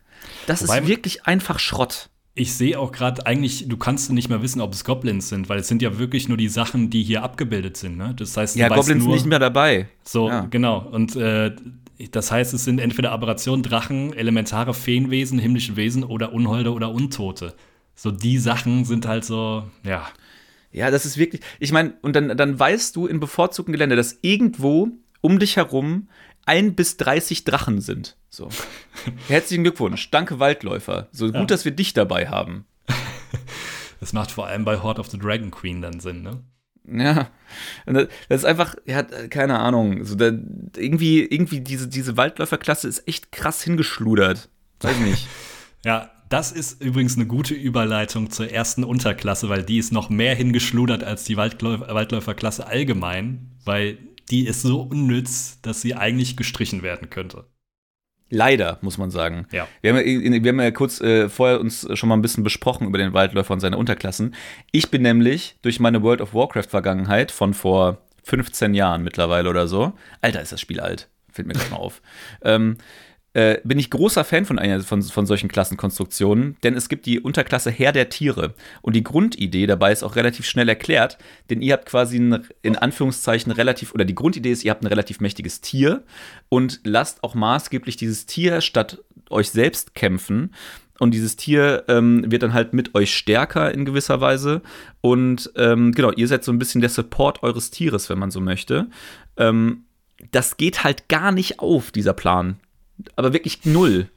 [0.47, 2.09] Das Wobei, ist wirklich einfach Schrott.
[2.37, 5.61] Ich sehe auch gerade eigentlich, du kannst nicht mehr wissen, ob es Goblins sind, weil
[5.61, 8.13] es sind ja wirklich nur die Sachen, die hier abgebildet sind, ne?
[8.17, 9.89] Das heißt, ja, Goblins sind nicht mehr dabei.
[10.03, 10.47] So, ja.
[10.51, 10.79] genau.
[10.91, 11.55] Und äh,
[12.11, 17.55] das heißt, es sind entweder Aberrationen, Drachen, elementare Feenwesen, himmlische Wesen oder Unholde oder Untote
[17.95, 20.07] so die Sachen sind halt so, ja.
[20.73, 24.19] Ja, das ist wirklich, ich meine, und dann, dann weißt du in bevorzugten Gelände, dass
[24.23, 24.89] irgendwo
[25.21, 26.09] um dich herum
[26.47, 28.17] ein bis 30 Drachen sind.
[28.31, 28.49] So.
[29.29, 30.11] Herzlichen Glückwunsch.
[30.11, 31.09] Danke, Waldläufer.
[31.13, 31.45] So gut, ja.
[31.45, 32.67] dass wir dich dabei haben.
[34.01, 36.43] Das macht vor allem bei Horde of the Dragon Queen dann Sinn, ne?
[36.87, 37.31] Ja,
[37.87, 40.27] das ist einfach, ja, keine Ahnung, so da,
[40.77, 44.51] irgendwie, irgendwie diese, diese Waldläuferklasse ist echt krass hingeschludert.
[44.81, 45.27] Weiß nicht.
[45.85, 50.35] ja, das ist übrigens eine gute Überleitung zur ersten Unterklasse, weil die ist noch mehr
[50.35, 53.97] hingeschludert als die Waldläufer Waldläuferklasse allgemein, weil
[54.31, 57.47] die ist so unnütz, dass sie eigentlich gestrichen werden könnte.
[58.31, 59.47] Leider, muss man sagen.
[59.53, 59.69] Ja.
[59.81, 62.87] Wir, haben ja, wir haben ja kurz äh, vorher uns schon mal ein bisschen besprochen
[62.87, 64.35] über den Waldläufer und seine Unterklassen.
[64.73, 69.93] Ich bin nämlich durch meine World of Warcraft-Vergangenheit von vor 15 Jahren mittlerweile oder so,
[70.21, 72.01] Alter, ist das Spiel alt, fällt mir gerade mal auf,
[72.43, 72.79] ähm,
[73.35, 77.21] äh, bin ich großer Fan von, einer, von, von solchen Klassenkonstruktionen, denn es gibt die
[77.21, 78.55] Unterklasse Herr der Tiere.
[78.81, 81.19] Und die Grundidee dabei ist auch relativ schnell erklärt,
[81.51, 84.89] denn ihr habt quasi ein, in Anführungszeichen relativ, oder die Grundidee ist, ihr habt ein
[84.89, 86.05] relativ mächtiges Tier
[86.49, 90.55] und lasst auch maßgeblich dieses Tier statt euch selbst kämpfen.
[91.01, 94.63] Und dieses Tier ähm, wird dann halt mit euch stärker in gewisser Weise.
[95.01, 98.41] Und ähm, genau, ihr seid so ein bisschen der Support eures Tieres, wenn man so
[98.41, 98.87] möchte.
[99.37, 99.87] Ähm,
[100.31, 102.61] das geht halt gar nicht auf, dieser Plan
[103.17, 104.09] aber wirklich null.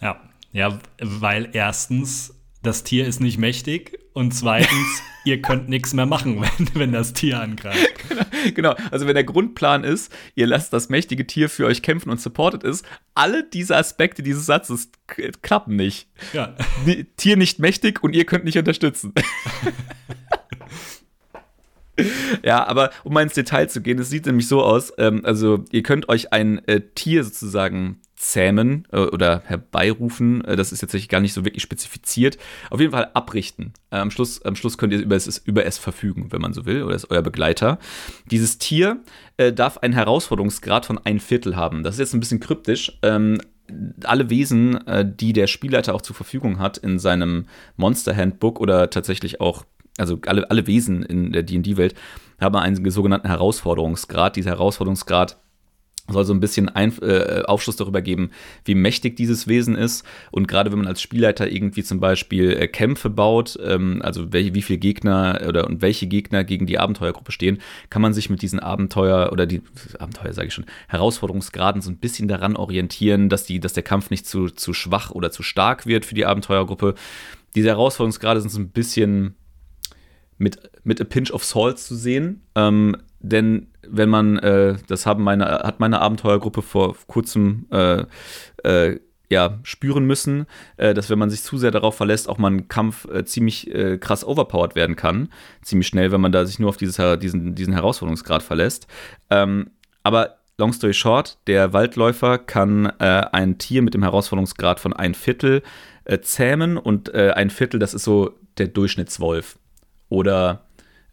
[0.00, 0.20] Ja,
[0.52, 6.40] ja, weil erstens, das Tier ist nicht mächtig und zweitens, ihr könnt nichts mehr machen,
[6.40, 7.94] wenn, wenn das Tier angreift.
[8.08, 12.10] Genau, genau, also wenn der Grundplan ist, ihr lasst das mächtige Tier für euch kämpfen
[12.10, 14.90] und supportet ist, alle diese Aspekte dieses Satzes
[15.42, 16.08] klappen nicht.
[16.32, 16.56] Ja.
[17.16, 19.12] Tier nicht mächtig und ihr könnt nicht unterstützen.
[22.44, 25.64] ja, aber um mal ins Detail zu gehen, es sieht nämlich so aus, ähm, also
[25.70, 30.44] ihr könnt euch ein äh, Tier sozusagen zähmen äh, oder herbeirufen.
[30.44, 32.38] Äh, das ist jetzt gar nicht so wirklich spezifiziert.
[32.70, 33.74] Auf jeden Fall abrichten.
[33.90, 36.66] Äh, am, Schluss, am Schluss könnt ihr über es, über es verfügen, wenn man so
[36.66, 37.78] will, oder ist euer Begleiter.
[38.30, 39.02] Dieses Tier
[39.36, 41.82] äh, darf einen Herausforderungsgrad von ein Viertel haben.
[41.82, 42.98] Das ist jetzt ein bisschen kryptisch.
[43.02, 43.38] Ähm,
[44.04, 48.90] alle Wesen, äh, die der Spielleiter auch zur Verfügung hat in seinem Monster Handbook oder
[48.90, 49.64] tatsächlich auch,
[49.98, 51.94] also alle, alle Wesen in der D&D-Welt,
[52.40, 54.36] haben einen sogenannten Herausforderungsgrad.
[54.36, 55.38] Dieser Herausforderungsgrad
[56.08, 58.30] soll so ein bisschen ein, äh, Aufschluss darüber geben,
[58.64, 60.04] wie mächtig dieses Wesen ist.
[60.30, 64.54] Und gerade wenn man als Spielleiter irgendwie zum Beispiel äh, Kämpfe baut, ähm, also welche,
[64.54, 67.58] wie viele Gegner oder und welche Gegner gegen die Abenteuergruppe stehen,
[67.90, 69.62] kann man sich mit diesen Abenteuer oder die
[69.98, 74.10] Abenteuer sage ich schon, Herausforderungsgraden so ein bisschen daran orientieren, dass die, dass der Kampf
[74.10, 76.94] nicht zu, zu schwach oder zu stark wird für die Abenteuergruppe.
[77.54, 79.34] Diese Herausforderungsgrade sind so ein bisschen
[80.38, 82.42] mit, mit a pinch of salt zu sehen.
[82.54, 88.04] Ähm, denn wenn man, äh, das haben meine, hat meine Abenteuergruppe vor kurzem äh,
[88.64, 92.50] äh, ja, spüren müssen, äh, dass wenn man sich zu sehr darauf verlässt, auch mal
[92.50, 95.30] ein Kampf äh, ziemlich äh, krass overpowered werden kann.
[95.62, 98.86] Ziemlich schnell, wenn man da sich nur auf dieses, diesen, diesen Herausforderungsgrad verlässt.
[99.30, 99.70] Ähm,
[100.04, 105.62] aber long story short, der Waldläufer kann ein Tier mit dem Herausforderungsgrad von ein Viertel
[106.22, 109.58] zähmen und ein Viertel, das ist so der Durchschnittswolf.
[110.08, 110.66] Oder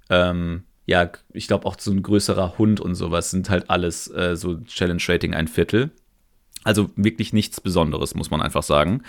[0.10, 4.36] ähm, ja, ich glaube auch so ein größerer Hund und sowas sind halt alles äh,
[4.36, 5.92] so Challenge Rating ein Viertel.
[6.66, 9.04] Also wirklich nichts Besonderes, muss man einfach sagen.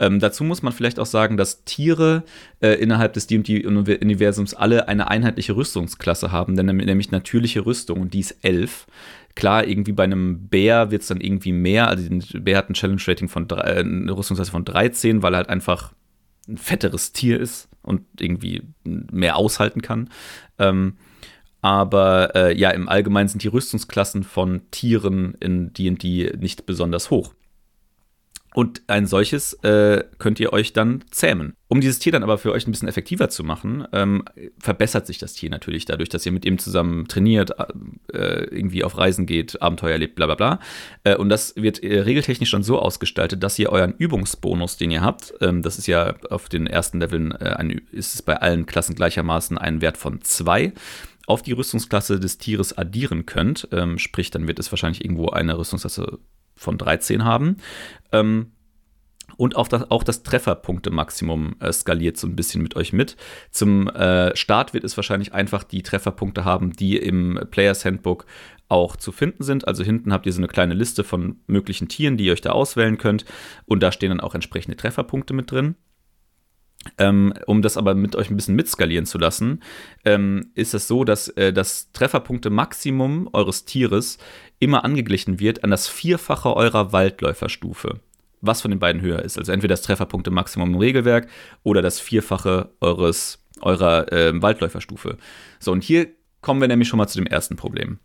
[0.00, 2.24] Ähm, dazu muss man vielleicht auch sagen, dass Tiere
[2.60, 8.20] äh, innerhalb des D&D-Universums alle eine einheitliche Rüstungsklasse haben, denn nämlich natürliche Rüstung und die
[8.20, 8.86] ist 11.
[9.36, 11.88] Klar, irgendwie bei einem Bär wird es dann irgendwie mehr.
[11.88, 15.48] Also der Bär hat ein Challenge-Rating von äh, eine Rüstungsklasse von 13, weil er halt
[15.48, 15.92] einfach
[16.48, 20.10] ein fetteres Tier ist und irgendwie mehr aushalten kann.
[20.58, 20.98] Ähm,
[21.62, 27.34] aber äh, ja, im Allgemeinen sind die Rüstungsklassen von Tieren in DD nicht besonders hoch.
[28.56, 31.52] Und ein solches äh, könnt ihr euch dann zähmen.
[31.68, 34.24] Um dieses Tier dann aber für euch ein bisschen effektiver zu machen, ähm,
[34.58, 37.50] verbessert sich das Tier natürlich dadurch, dass ihr mit ihm zusammen trainiert,
[38.14, 40.60] äh, irgendwie auf Reisen geht, Abenteuer erlebt, bla bla bla.
[41.04, 45.02] Äh, und das wird äh, regeltechnisch dann so ausgestaltet, dass ihr euren Übungsbonus, den ihr
[45.02, 48.64] habt, ähm, das ist ja auf den ersten Leveln, äh, ein, ist es bei allen
[48.64, 50.72] Klassen gleichermaßen ein Wert von zwei
[51.26, 53.68] auf die Rüstungsklasse des Tieres addieren könnt.
[53.72, 56.20] Ähm, sprich, dann wird es wahrscheinlich irgendwo eine Rüstungsklasse
[56.56, 57.56] von 13 haben.
[58.12, 58.52] Ähm,
[59.36, 63.16] und auch das, auch das Trefferpunkte-Maximum äh, skaliert so ein bisschen mit euch mit.
[63.50, 68.24] Zum äh, Start wird es wahrscheinlich einfach die Trefferpunkte haben, die im Players Handbook
[68.68, 69.68] auch zu finden sind.
[69.68, 72.52] Also hinten habt ihr so eine kleine Liste von möglichen Tieren, die ihr euch da
[72.52, 73.24] auswählen könnt.
[73.66, 75.76] Und da stehen dann auch entsprechende Trefferpunkte mit drin.
[76.98, 79.62] Ähm, um das aber mit euch ein bisschen mitskalieren zu lassen,
[80.04, 84.18] ähm, ist es so, dass äh, das Trefferpunkte-Maximum eures Tieres
[84.58, 88.00] immer angeglichen wird an das Vierfache eurer Waldläuferstufe.
[88.40, 89.38] Was von den beiden höher ist.
[89.38, 91.28] Also entweder das Trefferpunkte-Maximum im Regelwerk
[91.62, 95.16] oder das Vierfache eures, eurer äh, Waldläuferstufe.
[95.58, 96.08] So, und hier
[96.42, 97.98] kommen wir nämlich schon mal zu dem ersten Problem.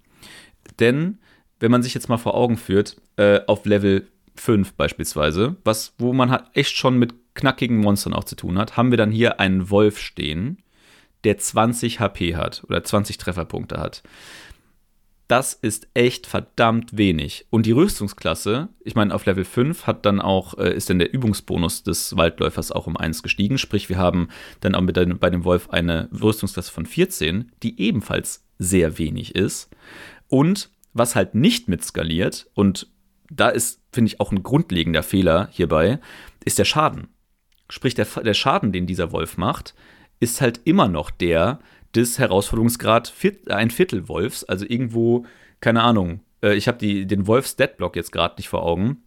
[0.80, 1.20] Denn,
[1.60, 6.14] wenn man sich jetzt mal vor Augen führt, äh, auf Level 5 beispielsweise, was, wo
[6.14, 9.40] man halt echt schon mit knackigen Monstern auch zu tun hat, haben wir dann hier
[9.40, 10.58] einen Wolf stehen,
[11.24, 14.04] der 20 HP hat oder 20 Trefferpunkte hat.
[15.28, 17.46] Das ist echt verdammt wenig.
[17.50, 21.14] Und die Rüstungsklasse, ich meine, auf Level 5 hat dann auch, äh, ist dann der
[21.14, 23.58] Übungsbonus des Waldläufers auch um 1 gestiegen.
[23.58, 24.28] Sprich, wir haben
[24.60, 29.34] dann auch mit dem, bei dem Wolf eine Rüstungsklasse von 14, die ebenfalls sehr wenig
[29.34, 29.70] ist.
[30.28, 32.88] Und was halt nicht mit skaliert, und
[33.32, 36.00] da ist, finde ich, auch ein grundlegender Fehler hierbei,
[36.46, 37.08] ist der Schaden.
[37.70, 39.74] Sprich, der, der Schaden, den dieser Wolf macht,
[40.20, 41.60] ist halt immer noch der
[41.96, 43.14] des Herausforderungsgrad
[43.50, 44.44] ein Viertel Wolfs.
[44.44, 45.26] Also irgendwo,
[45.60, 49.04] keine Ahnung, äh, ich habe den Wolfs-Deadblock jetzt gerade nicht vor Augen.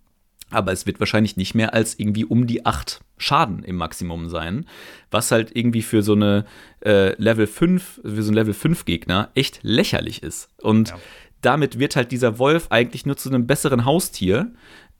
[0.51, 4.66] Aber es wird wahrscheinlich nicht mehr als irgendwie um die acht Schaden im Maximum sein.
[5.11, 6.45] Was halt irgendwie für so eine
[6.85, 10.51] äh, Level 5, für so einen Level 5 Gegner echt lächerlich ist.
[10.61, 10.99] Und ja.
[11.45, 14.53] Damit wird halt dieser Wolf eigentlich nur zu einem besseren Haustier.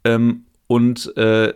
[0.05, 1.55] Ähm, und äh,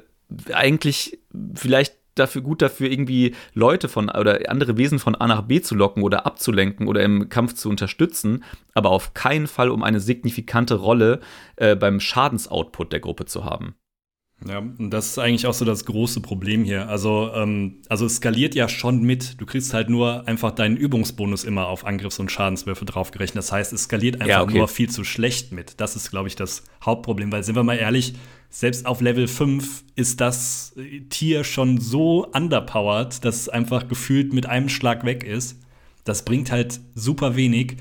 [0.53, 1.19] eigentlich
[1.55, 5.75] vielleicht dafür gut dafür, irgendwie Leute von oder andere Wesen von A nach B zu
[5.75, 10.75] locken oder abzulenken oder im Kampf zu unterstützen, aber auf keinen Fall, um eine signifikante
[10.75, 11.21] Rolle
[11.57, 13.75] äh, beim Schadensoutput der Gruppe zu haben.
[14.47, 16.89] Ja, und das ist eigentlich auch so das große Problem hier.
[16.89, 19.41] Also, ähm, also es skaliert ja schon mit.
[19.41, 23.37] Du kriegst halt nur einfach deinen Übungsbonus immer auf Angriffs- und Schadenswürfe draufgerechnet.
[23.37, 24.59] Das heißt, es skaliert einfach ja, okay.
[24.59, 25.81] nur viel zu schlecht mit.
[25.81, 27.33] Das ist, glaube ich, das Hauptproblem.
[27.33, 28.15] Weil, sind wir mal ehrlich,
[28.49, 30.75] selbst auf Level 5 ist das
[31.11, 35.61] Tier schon so underpowered, dass es einfach gefühlt mit einem Schlag weg ist.
[36.05, 37.77] Das bringt halt super wenig.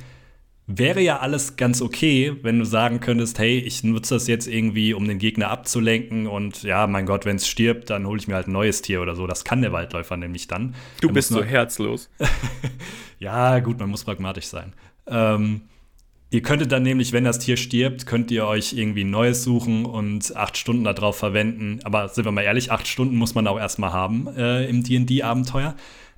[0.70, 4.94] Wäre ja alles ganz okay, wenn du sagen könntest, hey, ich nutze das jetzt irgendwie,
[4.94, 8.36] um den Gegner abzulenken und ja, mein Gott, wenn es stirbt, dann hole ich mir
[8.36, 9.28] halt ein neues Tier oder so.
[9.28, 10.76] Das kann der Waldläufer nämlich dann.
[11.00, 12.10] Du bist so herzlos.
[13.20, 14.74] ja, gut, man muss pragmatisch sein.
[15.08, 15.62] Ähm,
[16.30, 19.86] Ihr könntet dann nämlich, wenn das Tier stirbt, könnt ihr euch irgendwie ein neues suchen
[19.86, 21.80] und acht Stunden darauf verwenden.
[21.86, 25.76] Aber sind wir mal ehrlich, acht Stunden muss man auch erstmal haben äh, im DD-Abenteuer,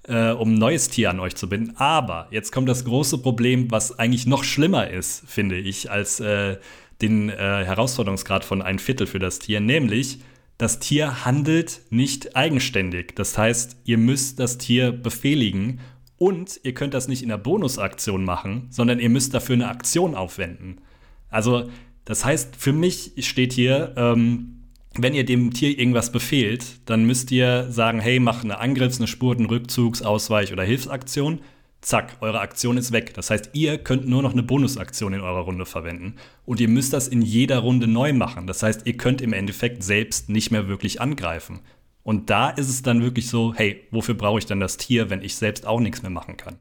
[0.09, 1.75] äh, um ein neues Tier an euch zu binden.
[1.77, 6.57] Aber jetzt kommt das große Problem, was eigentlich noch schlimmer ist, finde ich, als äh,
[7.01, 10.19] den äh, Herausforderungsgrad von ein Viertel für das Tier, nämlich
[10.57, 13.15] das Tier handelt nicht eigenständig.
[13.15, 15.79] Das heißt, ihr müsst das Tier befehligen
[16.17, 20.15] und ihr könnt das nicht in der Bonusaktion machen, sondern ihr müsst dafür eine Aktion
[20.15, 20.81] aufwenden.
[21.29, 21.69] Also,
[22.03, 24.58] das heißt, für mich steht hier, ähm,
[25.03, 29.07] wenn ihr dem Tier irgendwas befehlt, dann müsst ihr sagen, hey, mach eine Angriffs-, eine
[29.07, 31.41] Spurten-, Rückzugs-, Ausweich- oder Hilfsaktion.
[31.81, 33.13] Zack, eure Aktion ist weg.
[33.13, 36.15] Das heißt, ihr könnt nur noch eine Bonusaktion in eurer Runde verwenden.
[36.45, 38.47] Und ihr müsst das in jeder Runde neu machen.
[38.47, 41.61] Das heißt, ihr könnt im Endeffekt selbst nicht mehr wirklich angreifen.
[42.03, 45.21] Und da ist es dann wirklich so, hey, wofür brauche ich denn das Tier, wenn
[45.21, 46.57] ich selbst auch nichts mehr machen kann?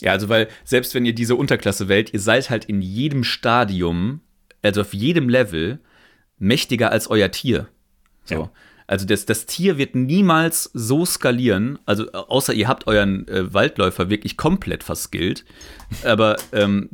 [0.00, 4.20] Ja, also weil selbst wenn ihr diese Unterklasse wählt, ihr seid halt in jedem Stadium,
[4.62, 5.80] also auf jedem Level,
[6.38, 7.68] mächtiger als euer Tier.
[8.24, 8.34] So.
[8.34, 8.50] Ja.
[8.86, 14.10] Also das, das Tier wird niemals so skalieren, also außer ihr habt euren äh, Waldläufer
[14.10, 15.44] wirklich komplett verskillt.
[16.04, 16.90] Aber ähm,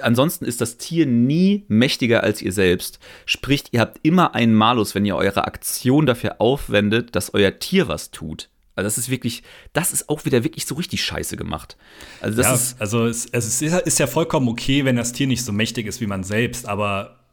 [0.00, 3.00] ansonsten ist das Tier nie mächtiger als ihr selbst.
[3.26, 7.88] Sprich, ihr habt immer einen Malus, wenn ihr eure Aktion dafür aufwendet, dass euer Tier
[7.88, 8.48] was tut.
[8.76, 11.76] Also das ist wirklich, das ist auch wieder wirklich so richtig scheiße gemacht.
[12.20, 15.26] Also das ja, ist also es, es ist, ist ja vollkommen okay, wenn das Tier
[15.26, 17.23] nicht so mächtig ist wie man selbst, aber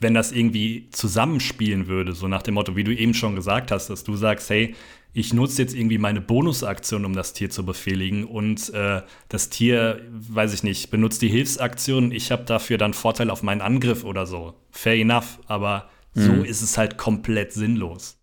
[0.00, 3.88] wenn das irgendwie zusammenspielen würde, so nach dem Motto, wie du eben schon gesagt hast,
[3.88, 4.74] dass du sagst, hey,
[5.14, 10.00] ich nutze jetzt irgendwie meine Bonusaktion, um das Tier zu befehligen und äh, das Tier,
[10.10, 14.26] weiß ich nicht, benutzt die Hilfsaktion, ich habe dafür dann Vorteil auf meinen Angriff oder
[14.26, 14.54] so.
[14.70, 16.20] Fair enough, aber mhm.
[16.22, 18.18] so ist es halt komplett sinnlos.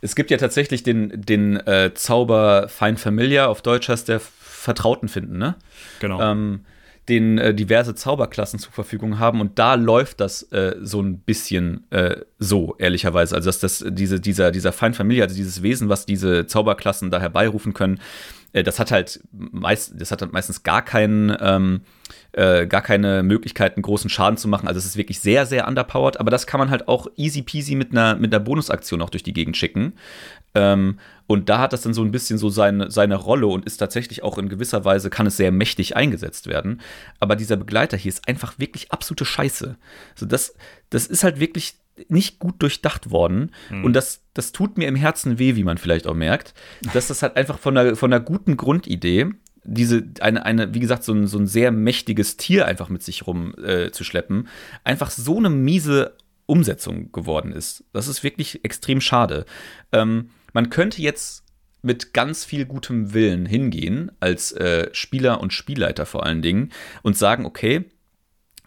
[0.00, 5.08] Es gibt ja tatsächlich den, den äh, Zauber Fine Familiar, auf Deutsch heißt der Vertrauten
[5.08, 5.56] finden, ne?
[6.00, 6.20] Genau.
[6.20, 6.64] Ähm,
[7.10, 11.90] den äh, diverse Zauberklassen zur Verfügung haben und da läuft das äh, so ein bisschen
[11.90, 13.34] äh, so, ehrlicherweise.
[13.34, 17.74] Also, dass das, diese, dieser, dieser Feinfamilie, also dieses Wesen, was diese Zauberklassen da herbeirufen
[17.74, 18.00] können,
[18.52, 21.82] äh, das hat halt meist, das hat meistens gar keinen, ähm,
[22.32, 24.68] äh, gar keine Möglichkeiten, großen Schaden zu machen.
[24.68, 27.74] Also es ist wirklich sehr, sehr underpowered, aber das kann man halt auch easy peasy
[27.74, 29.94] mit einer, mit einer Bonusaktion auch durch die Gegend schicken.
[30.54, 33.76] Ähm, und da hat das dann so ein bisschen so seine, seine Rolle und ist
[33.76, 36.80] tatsächlich auch in gewisser Weise, kann es sehr mächtig eingesetzt werden.
[37.20, 39.76] Aber dieser Begleiter hier ist einfach wirklich absolute Scheiße.
[40.14, 40.54] Also das,
[40.90, 41.74] das ist halt wirklich
[42.08, 43.52] nicht gut durchdacht worden.
[43.70, 43.84] Mhm.
[43.84, 46.54] Und das, das tut mir im Herzen weh, wie man vielleicht auch merkt,
[46.94, 49.26] dass das halt einfach von einer, von einer guten Grundidee,
[49.62, 53.26] diese, eine, eine, wie gesagt, so ein, so ein sehr mächtiges Tier einfach mit sich
[53.26, 53.90] rum äh,
[54.84, 57.84] einfach so eine miese Umsetzung geworden ist.
[57.92, 59.44] Das ist wirklich extrem schade.
[59.92, 61.44] Ähm, man könnte jetzt
[61.82, 66.70] mit ganz viel gutem Willen hingehen, als äh, Spieler und Spielleiter vor allen Dingen,
[67.02, 67.86] und sagen, okay,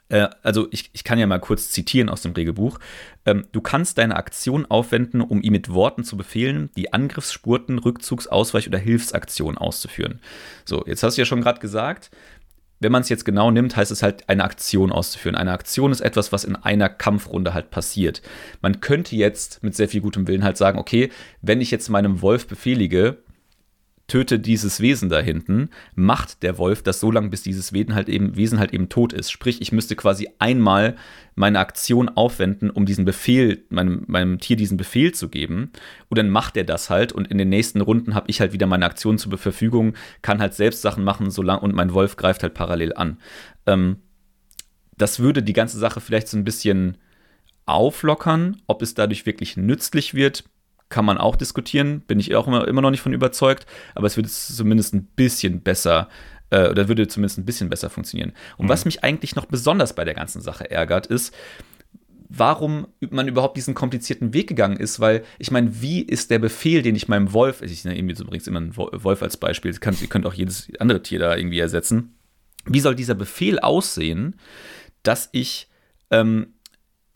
[0.09, 2.79] äh, also ich, ich kann ja mal kurz zitieren aus dem Regelbuch,
[3.25, 8.27] ähm, du kannst deine Aktion aufwenden, um ihm mit Worten zu befehlen, die Angriffsspurten, Rückzugs-,
[8.27, 10.19] Ausweich- oder Hilfsaktionen auszuführen.
[10.65, 12.11] So, jetzt hast du ja schon gerade gesagt,
[12.83, 15.35] wenn man es jetzt genau nimmt, heißt es halt, eine Aktion auszuführen.
[15.35, 18.21] Eine Aktion ist etwas, was in einer Kampfrunde halt passiert.
[18.61, 21.09] Man könnte jetzt mit sehr viel gutem Willen halt sagen, okay,
[21.41, 23.17] wenn ich jetzt meinem Wolf befehlige,
[24.07, 28.09] töte dieses Wesen da hinten, macht der Wolf das so lange, bis dieses Wesen halt
[28.09, 29.31] eben, Wesen halt eben tot ist.
[29.31, 30.95] Sprich, ich müsste quasi einmal
[31.35, 35.71] meine Aktion aufwenden, um diesen Befehl, meinem, meinem Tier diesen Befehl zu geben.
[36.09, 38.67] Und dann macht er das halt und in den nächsten Runden habe ich halt wieder
[38.67, 42.53] meine Aktion zur Verfügung, kann halt selbst Sachen machen, solange und mein Wolf greift halt
[42.53, 43.17] parallel an.
[43.65, 43.97] Ähm,
[44.97, 46.97] das würde die ganze Sache vielleicht so ein bisschen
[47.65, 50.43] auflockern, ob es dadurch wirklich nützlich wird,
[50.89, 53.65] kann man auch diskutieren, bin ich auch immer, immer noch nicht von überzeugt,
[53.95, 56.09] aber es würde zumindest ein bisschen besser
[56.49, 58.33] äh, oder würde zumindest ein bisschen besser funktionieren.
[58.57, 58.69] Und mhm.
[58.69, 61.33] was mich eigentlich noch besonders bei der ganzen Sache ärgert, ist,
[62.29, 66.81] warum man überhaupt diesen komplizierten Weg gegangen ist, weil ich meine, wie ist der Befehl,
[66.81, 70.25] den ich meinem Wolf, ich nehme jetzt übrigens immer einen Wolf als Beispiel, ihr könnt
[70.25, 72.15] auch jedes andere Tier da irgendwie ersetzen,
[72.65, 74.35] wie soll dieser Befehl aussehen,
[75.03, 75.67] dass ich
[76.09, 76.52] ähm,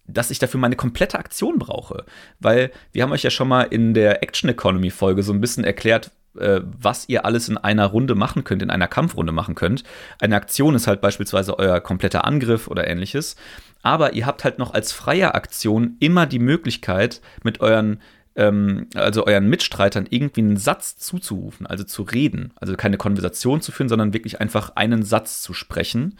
[0.07, 2.05] dass ich dafür meine komplette Aktion brauche.
[2.39, 5.63] Weil wir haben euch ja schon mal in der Action Economy Folge so ein bisschen
[5.63, 9.83] erklärt, äh, was ihr alles in einer Runde machen könnt, in einer Kampfrunde machen könnt.
[10.19, 13.35] Eine Aktion ist halt beispielsweise euer kompletter Angriff oder ähnliches.
[13.83, 17.99] Aber ihr habt halt noch als freie Aktion immer die Möglichkeit, mit euren
[18.37, 22.53] ähm, also euren Mitstreitern irgendwie einen Satz zuzurufen, also zu reden.
[22.55, 26.17] Also keine Konversation zu führen, sondern wirklich einfach einen Satz zu sprechen.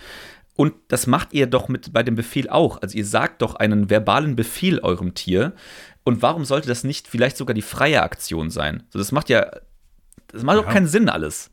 [0.58, 2.82] Und das macht ihr doch mit bei dem Befehl auch.
[2.82, 5.54] Also ihr sagt doch einen verbalen Befehl eurem Tier.
[6.04, 8.84] Und warum sollte das nicht vielleicht sogar die freie Aktion sein?
[8.90, 9.50] So, das macht ja,
[10.28, 10.64] das macht ja.
[10.64, 11.52] doch keinen Sinn alles.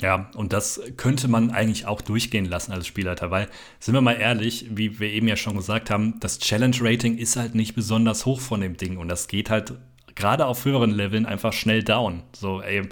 [0.00, 4.14] Ja, und das könnte man eigentlich auch durchgehen lassen als Spielleiter, weil, sind wir mal
[4.20, 8.40] ehrlich, wie wir eben ja schon gesagt haben, das Challenge-Rating ist halt nicht besonders hoch
[8.40, 9.74] von dem Ding und das geht halt
[10.16, 12.24] gerade auf höheren Leveln einfach schnell down.
[12.34, 12.88] So, ey,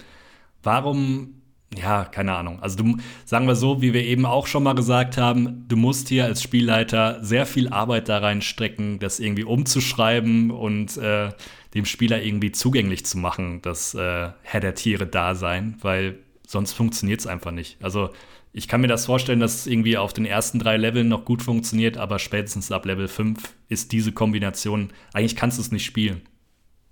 [0.63, 1.41] warum
[1.77, 2.61] ja, keine Ahnung.
[2.61, 6.09] Also du sagen wir so, wie wir eben auch schon mal gesagt haben, du musst
[6.09, 11.31] hier als Spielleiter sehr viel Arbeit da reinstecken, das irgendwie umzuschreiben und äh,
[11.75, 16.73] dem Spieler irgendwie zugänglich zu machen, das äh, Herr der Tiere da sein, weil sonst
[16.73, 17.83] funktioniert es einfach nicht.
[17.83, 18.11] Also
[18.53, 21.43] ich kann mir das vorstellen, dass es irgendwie auf den ersten drei Leveln noch gut
[21.43, 26.20] funktioniert, aber spätestens ab Level 5 ist diese Kombination, eigentlich kannst du es nicht spielen.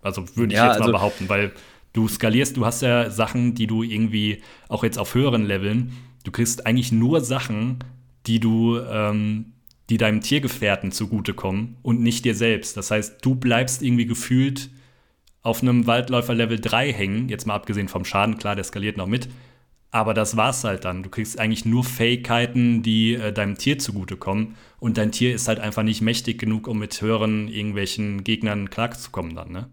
[0.00, 1.52] Also würde ich ja, jetzt also mal behaupten, weil
[1.92, 5.92] du skalierst, du hast ja Sachen, die du irgendwie auch jetzt auf höheren Leveln,
[6.24, 7.78] du kriegst eigentlich nur Sachen,
[8.26, 9.52] die du, ähm,
[9.88, 12.76] die deinem Tiergefährten zugutekommen und nicht dir selbst.
[12.76, 14.70] Das heißt, du bleibst irgendwie gefühlt
[15.42, 19.06] auf einem Waldläufer Level 3 hängen, jetzt mal abgesehen vom Schaden, klar, der skaliert noch
[19.06, 19.28] mit.
[19.92, 21.02] Aber das war's halt dann.
[21.02, 24.54] Du kriegst eigentlich nur Fähigkeiten, die äh, deinem Tier zugutekommen.
[24.78, 29.34] Und dein Tier ist halt einfach nicht mächtig genug, um mit höheren irgendwelchen Gegnern klarzukommen
[29.34, 29.70] dann, ne?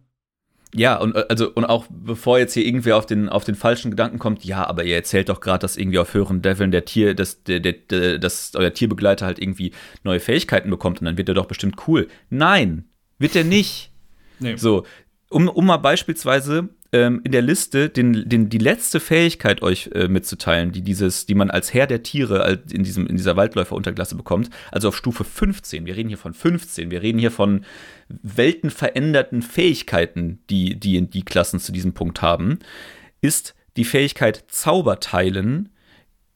[0.73, 3.91] Ja, und äh, also und auch bevor jetzt hier irgendwer auf den, auf den falschen
[3.91, 7.13] Gedanken kommt, ja, aber ihr erzählt doch gerade, dass irgendwie auf höheren Leveln der Tier,
[7.13, 9.71] dass, der, der, dass euer Tierbegleiter halt irgendwie
[10.03, 12.07] neue Fähigkeiten bekommt und dann wird er doch bestimmt cool.
[12.29, 12.85] Nein,
[13.19, 13.91] wird er nicht.
[14.39, 14.55] Nee.
[14.55, 14.85] So,
[15.31, 20.07] um, um mal beispielsweise ähm, in der Liste den, den, die letzte Fähigkeit euch äh,
[20.07, 24.49] mitzuteilen, die, dieses, die man als Herr der Tiere in, diesem, in dieser Waldläufer-Unterklasse bekommt,
[24.71, 25.85] also auf Stufe 15.
[25.85, 26.91] Wir reden hier von 15.
[26.91, 27.65] Wir reden hier von
[28.09, 32.59] weltenveränderten Fähigkeiten, die die die Klassen zu diesem Punkt haben,
[33.21, 35.69] ist die Fähigkeit Zauberteilen,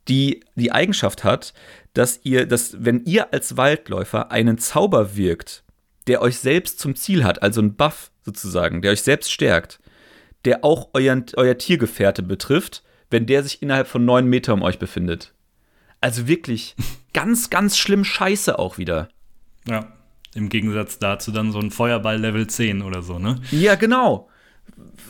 [0.07, 1.53] die die Eigenschaft hat,
[1.93, 5.63] dass ihr, dass wenn ihr als Waldläufer einen Zauber wirkt,
[6.07, 9.80] der euch selbst zum Ziel hat, also ein Buff sozusagen, der euch selbst stärkt,
[10.45, 14.79] der auch euren, euer Tiergefährte betrifft, wenn der sich innerhalb von neun Meter um euch
[14.79, 15.33] befindet.
[15.99, 16.75] Also wirklich
[17.13, 19.09] ganz, ganz schlimm Scheiße auch wieder.
[19.67, 19.93] Ja,
[20.33, 23.39] im Gegensatz dazu dann so ein Feuerball Level 10 oder so, ne?
[23.51, 24.29] Ja, genau.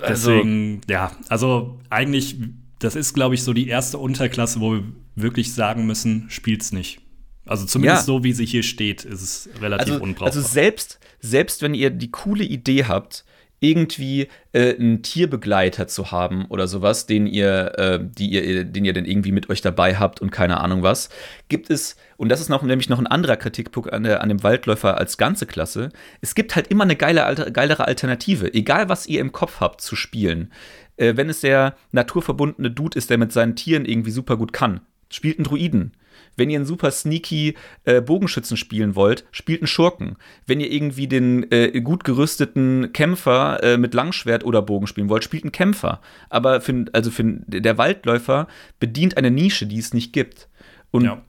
[0.02, 2.38] Also, Deswegen, ja, also eigentlich,
[2.80, 4.84] das ist, glaube ich, so die erste Unterklasse, wo wir
[5.16, 7.00] wirklich sagen müssen, spielt's nicht.
[7.46, 8.06] Also zumindest ja.
[8.06, 10.28] so, wie sie hier steht, ist es relativ also, unbrauchbar.
[10.28, 13.26] Also selbst, selbst wenn ihr die coole Idee habt,
[13.62, 18.94] irgendwie äh, einen Tierbegleiter zu haben oder sowas, den ihr, äh, die ihr, den ihr
[18.94, 21.10] dann irgendwie mit euch dabei habt und keine Ahnung was,
[21.48, 24.44] gibt es, und das ist noch nämlich noch ein anderer Kritikpunkt an, der, an dem
[24.44, 25.90] Waldläufer als ganze Klasse,
[26.22, 29.96] es gibt halt immer eine geile, geilere Alternative, egal was ihr im Kopf habt zu
[29.96, 30.52] spielen.
[30.98, 34.82] Äh, wenn es der naturverbundene Dude ist, der mit seinen Tieren irgendwie super gut kann,
[35.10, 35.92] spielt einen Druiden.
[36.38, 40.18] Wenn ihr einen super sneaky äh, Bogenschützen spielen wollt, spielt einen Schurken.
[40.46, 45.24] Wenn ihr irgendwie den äh, gut gerüsteten Kämpfer äh, mit Langschwert oder Bogen spielen wollt,
[45.24, 46.02] spielt einen Kämpfer.
[46.30, 48.48] Aber für, also für, der Waldläufer
[48.80, 50.48] bedient eine Nische, die es nicht gibt.
[50.92, 51.22] Und ja.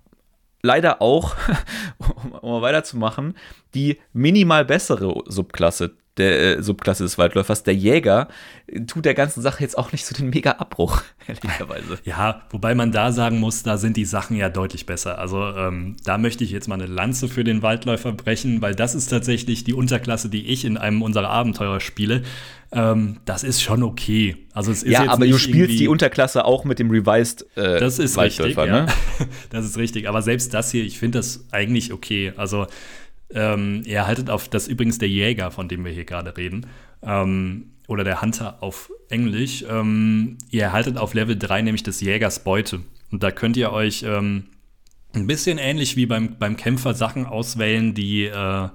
[0.62, 1.36] leider auch,
[2.40, 3.34] um mal weiterzumachen,
[3.74, 7.62] die minimal bessere Subklasse der äh, Subklasse des Waldläufers.
[7.62, 8.28] Der Jäger
[8.86, 11.98] tut der ganzen Sache jetzt auch nicht so den Mega-Abbruch, ehrlicherweise.
[12.04, 15.18] Ja, wobei man da sagen muss, da sind die Sachen ja deutlich besser.
[15.18, 18.94] Also ähm, da möchte ich jetzt mal eine Lanze für den Waldläufer brechen, weil das
[18.94, 22.22] ist tatsächlich die Unterklasse, die ich in einem unserer Abenteuer spiele.
[22.74, 24.36] Ähm, das ist schon okay.
[24.54, 27.98] Also es ist ja, aber du spielst die Unterklasse auch mit dem Revised äh, Das
[27.98, 28.66] ist richtig, ne?
[28.66, 28.86] ja.
[29.50, 30.08] Das ist richtig.
[30.08, 32.32] Aber selbst das hier, ich finde das eigentlich okay.
[32.36, 32.66] Also
[33.34, 36.66] ähm, ihr haltet auf, das ist übrigens der Jäger, von dem wir hier gerade reden,
[37.02, 39.64] ähm, oder der Hunter auf Englisch.
[39.68, 42.80] Ähm, ihr erhaltet auf Level 3 nämlich des Jägers Beute.
[43.10, 44.44] Und da könnt ihr euch ähm,
[45.14, 48.68] ein bisschen ähnlich wie beim, beim Kämpfer Sachen auswählen, die äh,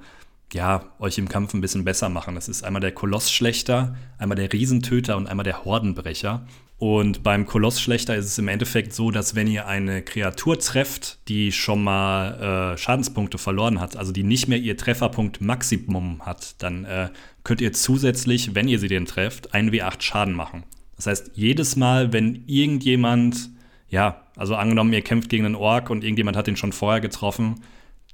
[0.54, 2.36] ja, euch im Kampf ein bisschen besser machen.
[2.36, 6.46] Das ist einmal der Kolossschlechter, einmal der Riesentöter und einmal der Hordenbrecher.
[6.80, 11.52] Und beim Kolossschlechter ist es im Endeffekt so, dass wenn ihr eine Kreatur trefft, die
[11.52, 16.86] schon mal äh, Schadenspunkte verloren hat, also die nicht mehr ihr Trefferpunkt Maximum hat, dann
[16.86, 17.10] äh,
[17.44, 20.64] könnt ihr zusätzlich, wenn ihr sie denn trefft, 1w8 Schaden machen.
[20.98, 23.50] Das heißt, jedes Mal, wenn irgendjemand,
[23.90, 27.64] ja, also angenommen, ihr kämpft gegen einen Ork und irgendjemand hat den schon vorher getroffen,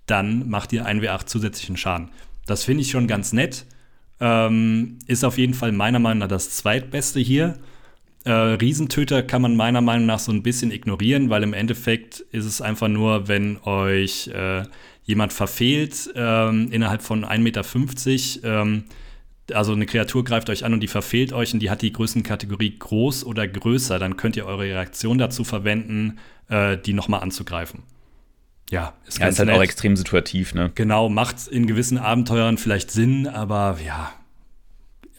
[0.05, 2.11] dann macht ihr 1w8 zusätzlichen Schaden.
[2.45, 3.65] Das finde ich schon ganz nett.
[4.21, 7.57] Ähm, ist auf jeden Fall meiner Meinung nach das zweitbeste hier.
[8.25, 12.45] Äh, Riesentöter kann man meiner Meinung nach so ein bisschen ignorieren, weil im Endeffekt ist
[12.45, 14.63] es einfach nur, wenn euch äh,
[15.03, 18.83] jemand verfehlt ähm, innerhalb von 1,50 Meter, ähm,
[19.51, 22.79] also eine Kreatur greift euch an und die verfehlt euch und die hat die Größenkategorie
[22.79, 27.83] groß oder größer, dann könnt ihr eure Reaktion dazu verwenden, äh, die nochmal anzugreifen.
[28.69, 29.57] Ja, ist, ja, ist halt nett.
[29.57, 30.71] auch extrem situativ, ne?
[30.75, 34.13] Genau, macht in gewissen Abenteuern vielleicht Sinn, aber ja,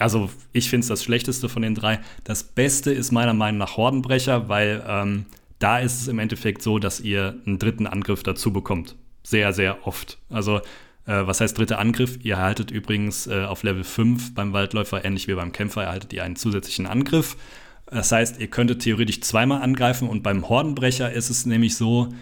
[0.05, 1.99] also ich finde es das schlechteste von den drei.
[2.25, 5.25] Das Beste ist meiner Meinung nach Hordenbrecher, weil ähm,
[5.61, 8.97] da ist es im Endeffekt so, dass ihr einen dritten Angriff dazu bekommt.
[9.23, 10.19] Sehr, sehr oft.
[10.29, 10.59] Also,
[11.07, 12.19] äh, was heißt dritter Angriff?
[12.23, 16.23] Ihr erhaltet übrigens äh, auf Level 5 beim Waldläufer, ähnlich wie beim Kämpfer, erhaltet ihr
[16.23, 17.39] einen zusätzlichen Angriff.
[17.87, 22.13] Das heißt, ihr könntet theoretisch zweimal angreifen und beim Hordenbrecher ist es nämlich so,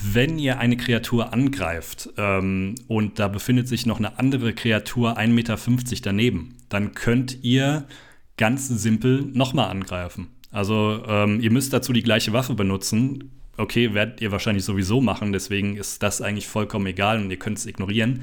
[0.00, 5.28] wenn ihr eine Kreatur angreift ähm, und da befindet sich noch eine andere Kreatur 1,50
[5.28, 5.56] Meter
[6.02, 7.86] daneben, dann könnt ihr
[8.36, 10.28] ganz simpel nochmal angreifen.
[10.50, 13.30] Also ähm, ihr müsst dazu die gleiche Waffe benutzen.
[13.56, 17.58] Okay, werdet ihr wahrscheinlich sowieso machen, deswegen ist das eigentlich vollkommen egal und ihr könnt
[17.58, 18.22] es ignorieren.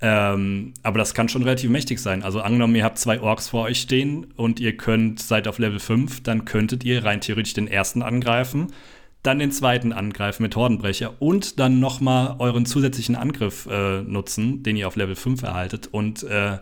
[0.00, 2.22] Ähm, aber das kann schon relativ mächtig sein.
[2.22, 5.78] Also angenommen, ihr habt zwei Orks vor euch stehen und ihr könnt, seid auf Level
[5.78, 8.72] 5, dann könntet ihr rein theoretisch den ersten angreifen,
[9.22, 14.76] dann den zweiten angreifen mit Hordenbrecher und dann nochmal euren zusätzlichen Angriff äh, nutzen, den
[14.76, 16.58] ihr auf Level 5 erhaltet und äh,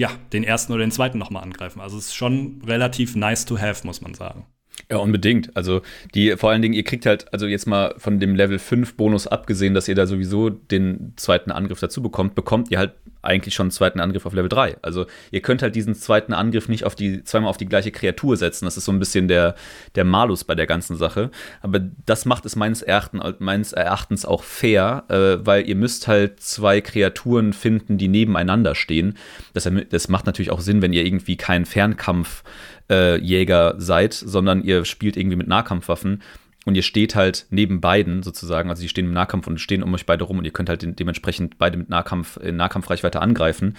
[0.00, 1.78] ja, den ersten oder den zweiten nochmal angreifen.
[1.78, 4.46] Also es ist schon relativ nice to have, muss man sagen.
[4.90, 5.56] Ja, unbedingt.
[5.56, 5.82] Also
[6.14, 9.26] die, vor allen Dingen, ihr kriegt halt, also jetzt mal von dem Level 5 Bonus
[9.26, 13.64] abgesehen, dass ihr da sowieso den zweiten Angriff dazu bekommt, bekommt ihr halt eigentlich schon
[13.64, 14.78] einen zweiten Angriff auf Level 3.
[14.82, 18.36] Also ihr könnt halt diesen zweiten Angriff nicht auf die, zweimal auf die gleiche Kreatur
[18.36, 18.64] setzen.
[18.64, 19.54] Das ist so ein bisschen der,
[19.94, 21.30] der Malus bei der ganzen Sache.
[21.60, 26.40] Aber das macht es meines, Erachten, meines Erachtens auch fair, äh, weil ihr müsst halt
[26.40, 29.16] zwei Kreaturen finden, die nebeneinander stehen.
[29.52, 32.42] Das, das macht natürlich auch Sinn, wenn ihr irgendwie keinen Fernkampf
[32.90, 36.22] äh, Jäger seid, sondern ihr spielt irgendwie mit Nahkampfwaffen
[36.66, 39.94] und ihr steht halt neben beiden sozusagen, also die stehen im Nahkampf und stehen um
[39.94, 43.76] euch beide rum und ihr könnt halt dementsprechend beide mit Nahkampf in Nahkampfreichweite angreifen,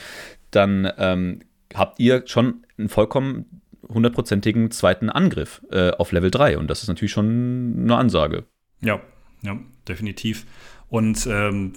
[0.49, 1.41] dann ähm,
[1.75, 6.87] habt ihr schon einen vollkommen hundertprozentigen zweiten Angriff äh, auf Level 3 und das ist
[6.87, 8.45] natürlich schon eine Ansage.
[8.81, 9.01] Ja,
[9.41, 9.57] ja,
[9.87, 10.45] definitiv.
[10.89, 11.73] Und ähm,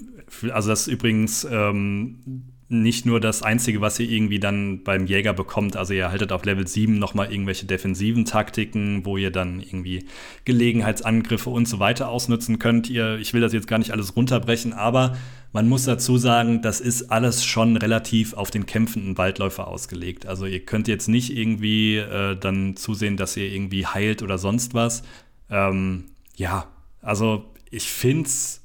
[0.53, 5.33] also das ist übrigens ähm, nicht nur das Einzige, was ihr irgendwie dann beim Jäger
[5.33, 5.77] bekommt.
[5.77, 10.07] Also ihr haltet auf Level 7 nochmal irgendwelche defensiven Taktiken, wo ihr dann irgendwie
[10.45, 12.91] Gelegenheitsangriffe und so weiter ausnutzen könnt.
[12.91, 15.17] Ihr, ich will das jetzt gar nicht alles runterbrechen, aber
[15.53, 20.27] man muss dazu sagen, das ist alles schon relativ auf den kämpfenden Waldläufer ausgelegt.
[20.27, 24.75] Also ihr könnt jetzt nicht irgendwie äh, dann zusehen, dass ihr irgendwie heilt oder sonst
[24.75, 25.05] was.
[25.49, 26.67] Ähm, ja,
[27.01, 28.64] also ich finde es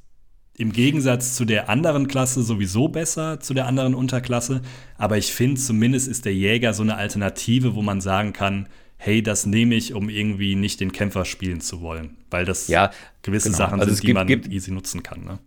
[0.60, 4.62] im Gegensatz zu der anderen Klasse sowieso besser, zu der anderen Unterklasse.
[4.98, 9.24] Aber ich finde, zumindest ist der Jäger so eine Alternative, wo man sagen kann, hey,
[9.24, 12.18] das nehme ich, um irgendwie nicht den Kämpfer spielen zu wollen.
[12.30, 12.92] Weil das ja,
[13.22, 13.58] gewisse genau.
[13.58, 15.24] Sachen also sind, die man gibt, easy nutzen kann.
[15.24, 15.40] Ne?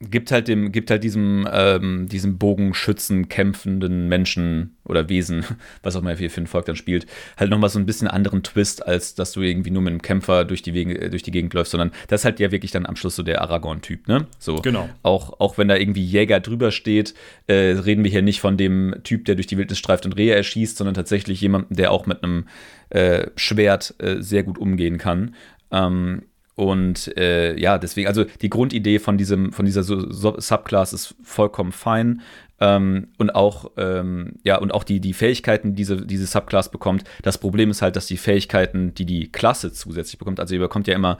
[0.00, 5.44] Gibt halt dem, gibt halt diesem, ähm, diesem Bogenschützen kämpfenden Menschen oder Wesen,
[5.82, 8.86] was auch immer für ein Volk dann spielt, halt nochmal so ein bisschen anderen Twist,
[8.86, 11.70] als dass du irgendwie nur mit einem Kämpfer durch die, Wege, durch die Gegend läufst,
[11.70, 14.26] sondern das ist halt ja wirklich dann am Schluss so der Aragorn-Typ, ne?
[14.38, 14.56] So.
[14.56, 14.88] Genau.
[15.02, 17.14] Auch, auch wenn da irgendwie Jäger drüber steht,
[17.46, 20.34] äh, reden wir hier nicht von dem Typ, der durch die Wildnis streift und Rehe
[20.34, 22.48] erschießt, sondern tatsächlich jemanden, der auch mit einem
[22.90, 25.34] äh, Schwert äh, sehr gut umgehen kann.
[25.70, 26.22] Ähm,
[26.56, 32.22] und äh, ja, deswegen, also die Grundidee von, diesem, von dieser Subclass ist vollkommen fein.
[32.60, 37.04] Ähm, und auch, ähm, ja, und auch die, die Fähigkeiten, die diese, diese Subclass bekommt.
[37.22, 40.86] Das Problem ist halt, dass die Fähigkeiten, die die Klasse zusätzlich bekommt, also ihr bekommt
[40.86, 41.18] ja immer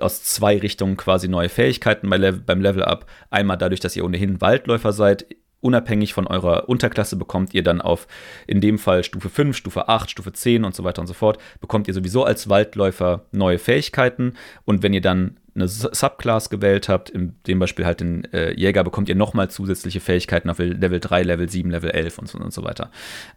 [0.00, 3.06] aus zwei Richtungen quasi neue Fähigkeiten bei Level, beim Level-Up.
[3.30, 5.26] Einmal dadurch, dass ihr ohnehin Waldläufer seid,
[5.60, 8.06] unabhängig von eurer Unterklasse bekommt ihr dann auf,
[8.46, 11.38] in dem Fall Stufe 5, Stufe 8, Stufe 10 und so weiter und so fort,
[11.60, 14.34] bekommt ihr sowieso als Waldläufer neue Fähigkeiten.
[14.64, 18.84] Und wenn ihr dann eine Subclass gewählt habt, in dem Beispiel halt den äh, Jäger,
[18.84, 22.52] bekommt ihr nochmal zusätzliche Fähigkeiten auf Level 3, Level 7, Level 11 und so, und
[22.52, 22.90] so weiter.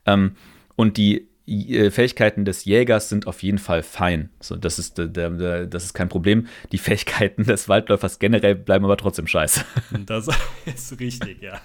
[0.05, 0.35] Ähm,
[0.75, 1.27] und die
[1.91, 4.29] Fähigkeiten des Jägers sind auf jeden Fall fein.
[4.39, 6.47] So, das, ist, der, das ist kein Problem.
[6.71, 9.65] Die Fähigkeiten des Waldläufers generell bleiben aber trotzdem scheiße.
[10.05, 10.27] Das
[10.65, 11.61] ist richtig, ja.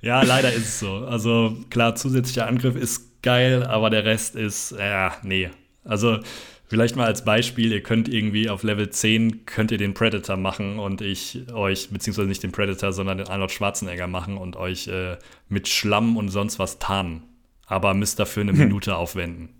[0.00, 0.96] Ja, leider ist es so.
[1.06, 5.50] Also klar, zusätzlicher Angriff ist geil, aber der Rest ist, ja, nee.
[5.84, 6.18] Also
[6.66, 10.78] vielleicht mal als Beispiel, ihr könnt irgendwie auf Level 10 könnt ihr den Predator machen
[10.78, 15.16] und ich euch, beziehungsweise nicht den Predator, sondern den Arnold Schwarzenegger machen und euch äh,
[15.48, 17.22] mit Schlamm und sonst was tarnen
[17.66, 19.50] aber müsst dafür eine Minute aufwenden.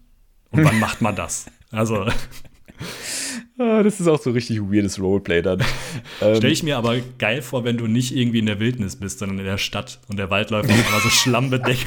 [0.50, 1.46] Und wann macht man das?
[1.70, 2.06] Also.
[3.58, 5.60] Ah, das ist auch so richtig weirdes Roleplay dann.
[6.20, 9.18] Ähm, Stell ich mir aber geil vor, wenn du nicht irgendwie in der Wildnis bist,
[9.18, 11.86] sondern in der Stadt und der Wald läuft immer so schlammbedeckt.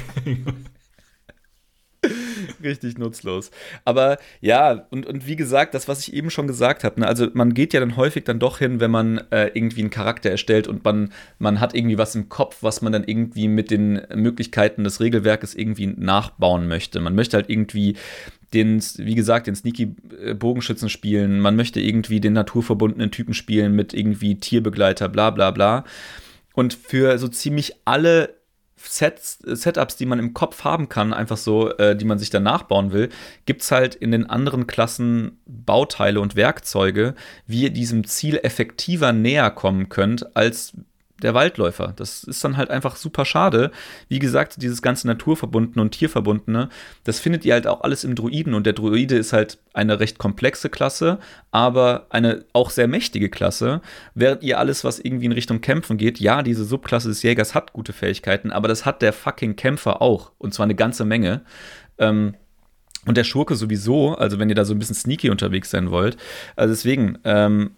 [2.64, 3.52] Richtig nutzlos.
[3.86, 7.28] Aber ja, und, und wie gesagt, das, was ich eben schon gesagt habe, ne, also
[7.34, 10.68] man geht ja dann häufig dann doch hin, wenn man äh, irgendwie einen Charakter erstellt
[10.68, 14.84] und man, man hat irgendwie was im Kopf, was man dann irgendwie mit den Möglichkeiten
[14.84, 17.00] des Regelwerkes irgendwie nachbauen möchte.
[17.00, 17.96] Man möchte halt irgendwie
[18.54, 23.76] den, wie gesagt, den sneaky äh, Bogenschützen spielen, man möchte irgendwie den naturverbundenen Typen spielen
[23.76, 25.86] mit irgendwie Tierbegleiter, bla bla bla.
[26.54, 28.39] Und für so ziemlich alle
[28.82, 32.44] Sets, Setups, die man im Kopf haben kann, einfach so, äh, die man sich dann
[32.44, 33.10] nachbauen will,
[33.46, 37.16] gibt es halt in den anderen Klassen Bauteile und Werkzeuge,
[37.46, 40.74] wie ihr diesem Ziel effektiver näher kommen könnt, als
[41.22, 41.94] der Waldläufer.
[41.96, 43.72] Das ist dann halt einfach super schade.
[44.08, 46.70] Wie gesagt, dieses ganze Naturverbundene und Tierverbundene,
[47.04, 50.18] das findet ihr halt auch alles im Druiden und der Druide ist halt eine recht
[50.18, 51.20] komplexe Klasse,
[51.52, 53.82] aber eine auch sehr mächtige Klasse.
[54.16, 57.74] Während ihr alles, was irgendwie in Richtung Kämpfen geht, ja, diese Subklasse des Jägers hat
[57.74, 61.42] gute Fähigkeiten, aber das hat der fucking Kämpfer auch und zwar eine ganze Menge.
[61.98, 62.36] Ähm,
[63.06, 66.18] und der Schurke sowieso, also wenn ihr da so ein bisschen sneaky unterwegs sein wollt.
[66.56, 67.72] Also deswegen, ähm,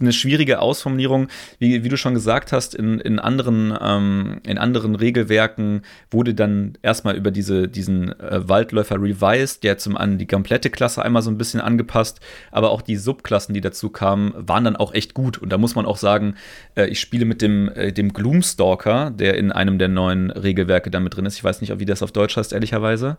[0.00, 4.94] eine schwierige Ausformulierung, wie, wie du schon gesagt hast, in, in, anderen, ähm, in anderen
[4.94, 10.70] Regelwerken wurde dann erstmal über diese, diesen äh, Waldläufer revised, der zum einen die komplette
[10.70, 14.76] Klasse einmal so ein bisschen angepasst, aber auch die Subklassen, die dazu kamen, waren dann
[14.76, 15.38] auch echt gut.
[15.38, 16.34] Und da muss man auch sagen,
[16.76, 21.16] äh, ich spiele mit dem, äh, dem Gloomstalker, der in einem der neuen Regelwerke damit
[21.16, 21.36] drin ist.
[21.36, 23.16] Ich weiß nicht, wie das auf Deutsch heißt, ehrlicherweise.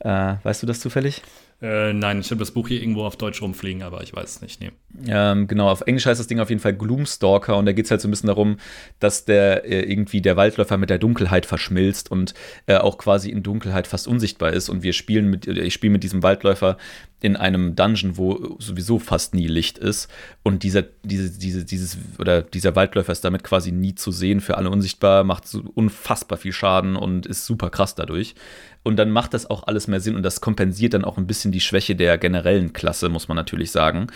[0.00, 1.22] Äh, weißt du das zufällig?
[1.62, 4.42] Äh, nein, ich habe das Buch hier irgendwo auf Deutsch rumfliegen, aber ich weiß es
[4.42, 4.60] nicht.
[4.60, 4.72] Nee.
[5.06, 7.90] Ähm, genau, auf Englisch heißt das Ding auf jeden Fall Gloomstalker und da geht es
[7.92, 8.56] halt so ein bisschen darum,
[8.98, 12.34] dass der äh, irgendwie der Waldläufer mit der Dunkelheit verschmilzt und
[12.66, 14.70] äh, auch quasi in Dunkelheit fast unsichtbar ist.
[14.70, 16.78] Und wir spielen mit, ich spiele mit diesem Waldläufer
[17.22, 20.10] in einem Dungeon, wo sowieso fast nie Licht ist.
[20.42, 24.58] Und dieser, diese, diese, dieses, oder dieser Waldläufer ist damit quasi nie zu sehen, für
[24.58, 28.34] alle unsichtbar, macht so unfassbar viel Schaden und ist super krass dadurch.
[28.82, 31.52] Und dann macht das auch alles mehr Sinn und das kompensiert dann auch ein bisschen
[31.52, 34.08] die Schwäche der generellen Klasse, muss man natürlich sagen.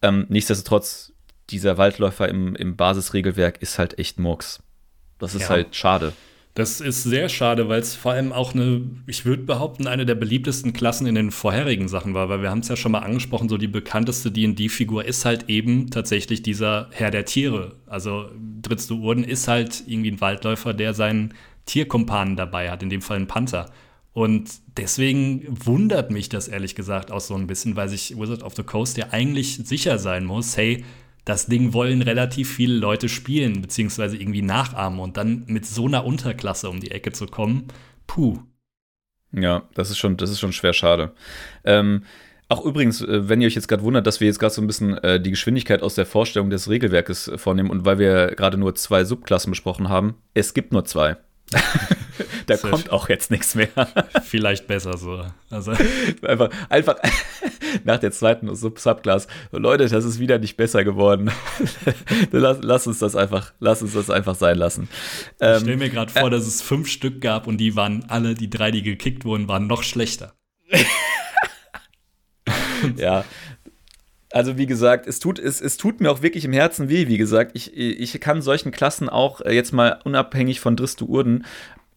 [0.00, 1.12] Ähm, nichtsdestotrotz,
[1.50, 4.62] dieser Waldläufer im, im Basisregelwerk ist halt echt Murks.
[5.18, 5.48] Das ist ja.
[5.50, 6.14] halt schade.
[6.54, 10.14] Das ist sehr schade, weil es vor allem auch eine, ich würde behaupten, eine der
[10.14, 13.48] beliebtesten Klassen in den vorherigen Sachen war, weil wir haben es ja schon mal angesprochen,
[13.48, 17.72] so die bekannteste D&D-Figur ist halt eben tatsächlich dieser Herr der Tiere.
[17.86, 18.30] Also
[18.62, 21.34] Drittste Urden ist halt irgendwie ein Waldläufer, der seinen
[21.66, 23.66] Tierkumpanen dabei hat, in dem Fall ein Panther.
[24.12, 28.54] Und deswegen wundert mich das ehrlich gesagt auch so ein bisschen, weil sich Wizard of
[28.54, 30.84] the Coast ja eigentlich sicher sein muss, hey,
[31.24, 36.04] das Ding wollen relativ viele Leute spielen, beziehungsweise irgendwie nachahmen und dann mit so einer
[36.04, 37.68] Unterklasse um die Ecke zu kommen,
[38.06, 38.38] puh.
[39.32, 41.12] Ja, das ist schon, das ist schon schwer schade.
[41.64, 42.04] Ähm,
[42.48, 44.66] auch übrigens, äh, wenn ihr euch jetzt gerade wundert, dass wir jetzt gerade so ein
[44.66, 48.74] bisschen äh, die Geschwindigkeit aus der Vorstellung des Regelwerkes vornehmen und weil wir gerade nur
[48.74, 51.16] zwei Subklassen besprochen haben, es gibt nur zwei.
[52.46, 53.68] da Sehr kommt auch jetzt nichts mehr.
[54.24, 55.24] Vielleicht besser so.
[55.50, 55.72] Also.
[56.22, 56.96] Einfach, einfach
[57.84, 59.26] nach der zweiten Subclass.
[59.52, 61.30] Leute, das ist wieder nicht besser geworden.
[62.32, 64.88] lass, lass, uns das einfach, lass uns das einfach sein lassen.
[65.38, 68.04] Ich ähm, stelle mir gerade vor, äh, dass es fünf Stück gab und die waren
[68.08, 70.34] alle, die drei, die gekickt wurden, waren noch schlechter.
[72.96, 73.24] ja,
[74.34, 77.18] also wie gesagt, es tut, es, es tut mir auch wirklich im Herzen weh, wie
[77.18, 77.52] gesagt.
[77.54, 81.44] Ich, ich kann solchen Klassen auch äh, jetzt mal unabhängig von Dristu Urden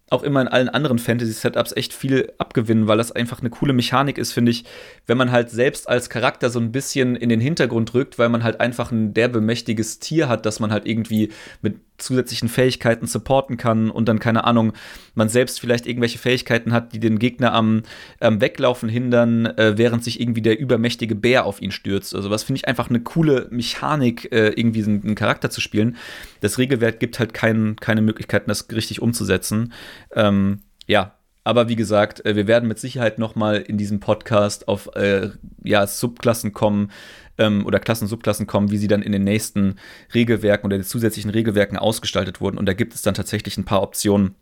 [0.10, 4.18] auch immer in allen anderen Fantasy-Setups echt viel abgewinnen, weil das einfach eine coole Mechanik
[4.18, 4.64] ist, finde ich,
[5.06, 8.44] wenn man halt selbst als Charakter so ein bisschen in den Hintergrund rückt, weil man
[8.44, 11.32] halt einfach ein derbe mächtiges Tier hat, das man halt irgendwie
[11.62, 14.74] mit zusätzlichen Fähigkeiten supporten kann und dann, keine Ahnung,
[15.16, 17.84] man selbst vielleicht irgendwelche Fähigkeiten hat, die den Gegner am,
[18.20, 22.16] am Weglaufen hindern, äh, während sich irgendwie der übermächtige Bär auf ihn stürzt.
[22.16, 25.98] Also was finde ich einfach eine coole Mechanik, äh, irgendwie einen, Charakter zu spielen.
[26.42, 29.74] Das Regelwerk gibt halt kein, keine Möglichkeiten, das richtig umzusetzen.
[30.14, 31.17] Ähm, ja,
[31.48, 35.30] aber wie gesagt, äh, wir werden mit Sicherheit noch mal in diesem Podcast auf äh,
[35.64, 36.92] ja, Subklassen kommen,
[37.38, 39.76] ähm, oder Klassen, Subklassen kommen, wie sie dann in den nächsten
[40.14, 42.58] Regelwerken oder den zusätzlichen Regelwerken ausgestaltet wurden.
[42.58, 44.36] Und da gibt es dann tatsächlich ein paar Optionen,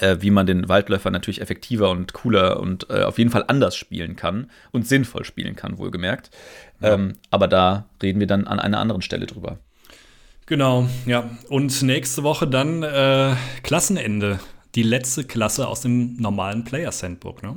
[0.00, 3.74] äh, wie man den Waldläufer natürlich effektiver und cooler und äh, auf jeden Fall anders
[3.74, 6.30] spielen kann und sinnvoll spielen kann, wohlgemerkt.
[6.80, 6.92] Ja.
[6.92, 9.58] Ähm, aber da reden wir dann an einer anderen Stelle drüber.
[10.44, 11.30] Genau, ja.
[11.48, 14.40] Und nächste Woche dann äh, Klassenende.
[14.74, 17.56] Die letzte Klasse aus dem normalen Players Handbook, ne?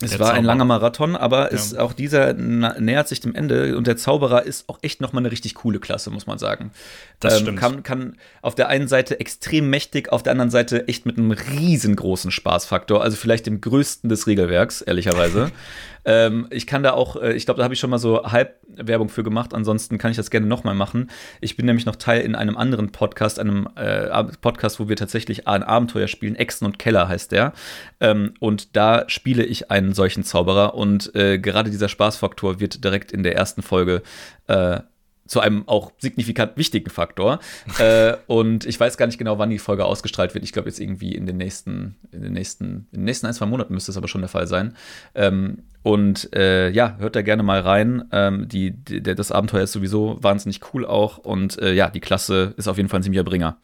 [0.00, 1.56] Es war ein langer Marathon, aber ja.
[1.56, 5.30] es, auch dieser nähert sich dem Ende und der Zauberer ist auch echt nochmal eine
[5.30, 6.72] richtig coole Klasse, muss man sagen.
[7.20, 7.60] Das ähm, stimmt.
[7.60, 11.30] Kann, kann auf der einen Seite extrem mächtig, auf der anderen Seite echt mit einem
[11.30, 15.50] riesengroßen Spaßfaktor, also vielleicht dem größten des Regelwerks, ehrlicherweise.
[16.04, 19.08] Ähm, ich kann da auch, äh, ich glaube, da habe ich schon mal so Halbwerbung
[19.08, 19.54] für gemacht.
[19.54, 21.10] Ansonsten kann ich das gerne nochmal machen.
[21.40, 25.48] Ich bin nämlich noch Teil in einem anderen Podcast, einem äh, Podcast, wo wir tatsächlich
[25.48, 26.36] ein Abenteuer spielen.
[26.36, 27.52] Echsen und Keller heißt der.
[28.00, 30.74] Ähm, und da spiele ich einen solchen Zauberer.
[30.74, 34.02] Und äh, gerade dieser Spaßfaktor wird direkt in der ersten Folge
[34.46, 34.80] äh,
[35.26, 37.40] zu einem auch signifikant wichtigen Faktor.
[37.78, 40.44] äh, und ich weiß gar nicht genau, wann die Folge ausgestrahlt wird.
[40.44, 43.46] Ich glaube jetzt irgendwie in den nächsten, in den nächsten, in den nächsten ein, zwei
[43.46, 44.76] Monaten müsste es aber schon der Fall sein.
[45.14, 48.04] Ähm, und äh, ja, hört da gerne mal rein.
[48.12, 51.18] Ähm, die, die, das Abenteuer ist sowieso wahnsinnig cool auch.
[51.18, 53.58] Und äh, ja, die Klasse ist auf jeden Fall ein ziemlicher Bringer.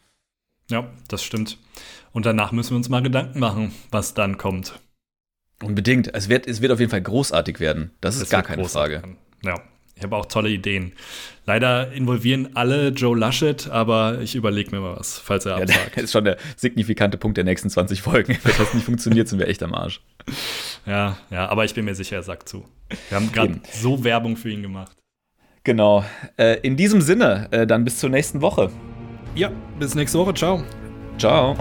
[0.69, 1.57] Ja, das stimmt.
[2.11, 4.79] Und danach müssen wir uns mal Gedanken machen, was dann kommt.
[5.63, 6.13] Unbedingt.
[6.13, 7.91] Es wird, es wird auf jeden Fall großartig werden.
[8.01, 9.03] Das ist es gar keine Frage.
[9.43, 9.55] Ja,
[10.01, 10.93] ich habe auch tolle Ideen.
[11.45, 15.79] Leider involvieren alle Joe Laschet, aber ich überlege mir mal was, falls er absagt.
[15.79, 18.35] Ja, das ist schon der signifikante Punkt der nächsten 20 Folgen.
[18.41, 20.01] Wenn das nicht funktioniert, sind wir echt am Arsch.
[20.87, 22.65] Ja, ja, aber ich bin mir sicher, er sagt zu.
[23.09, 24.97] Wir haben gerade so Werbung für ihn gemacht.
[25.63, 26.03] Genau.
[26.35, 28.71] Äh, in diesem Sinne, äh, dann bis zur nächsten Woche.
[29.35, 30.33] Ja, bis nächste Woche.
[30.33, 30.63] Ciao.
[31.19, 31.55] Ciao.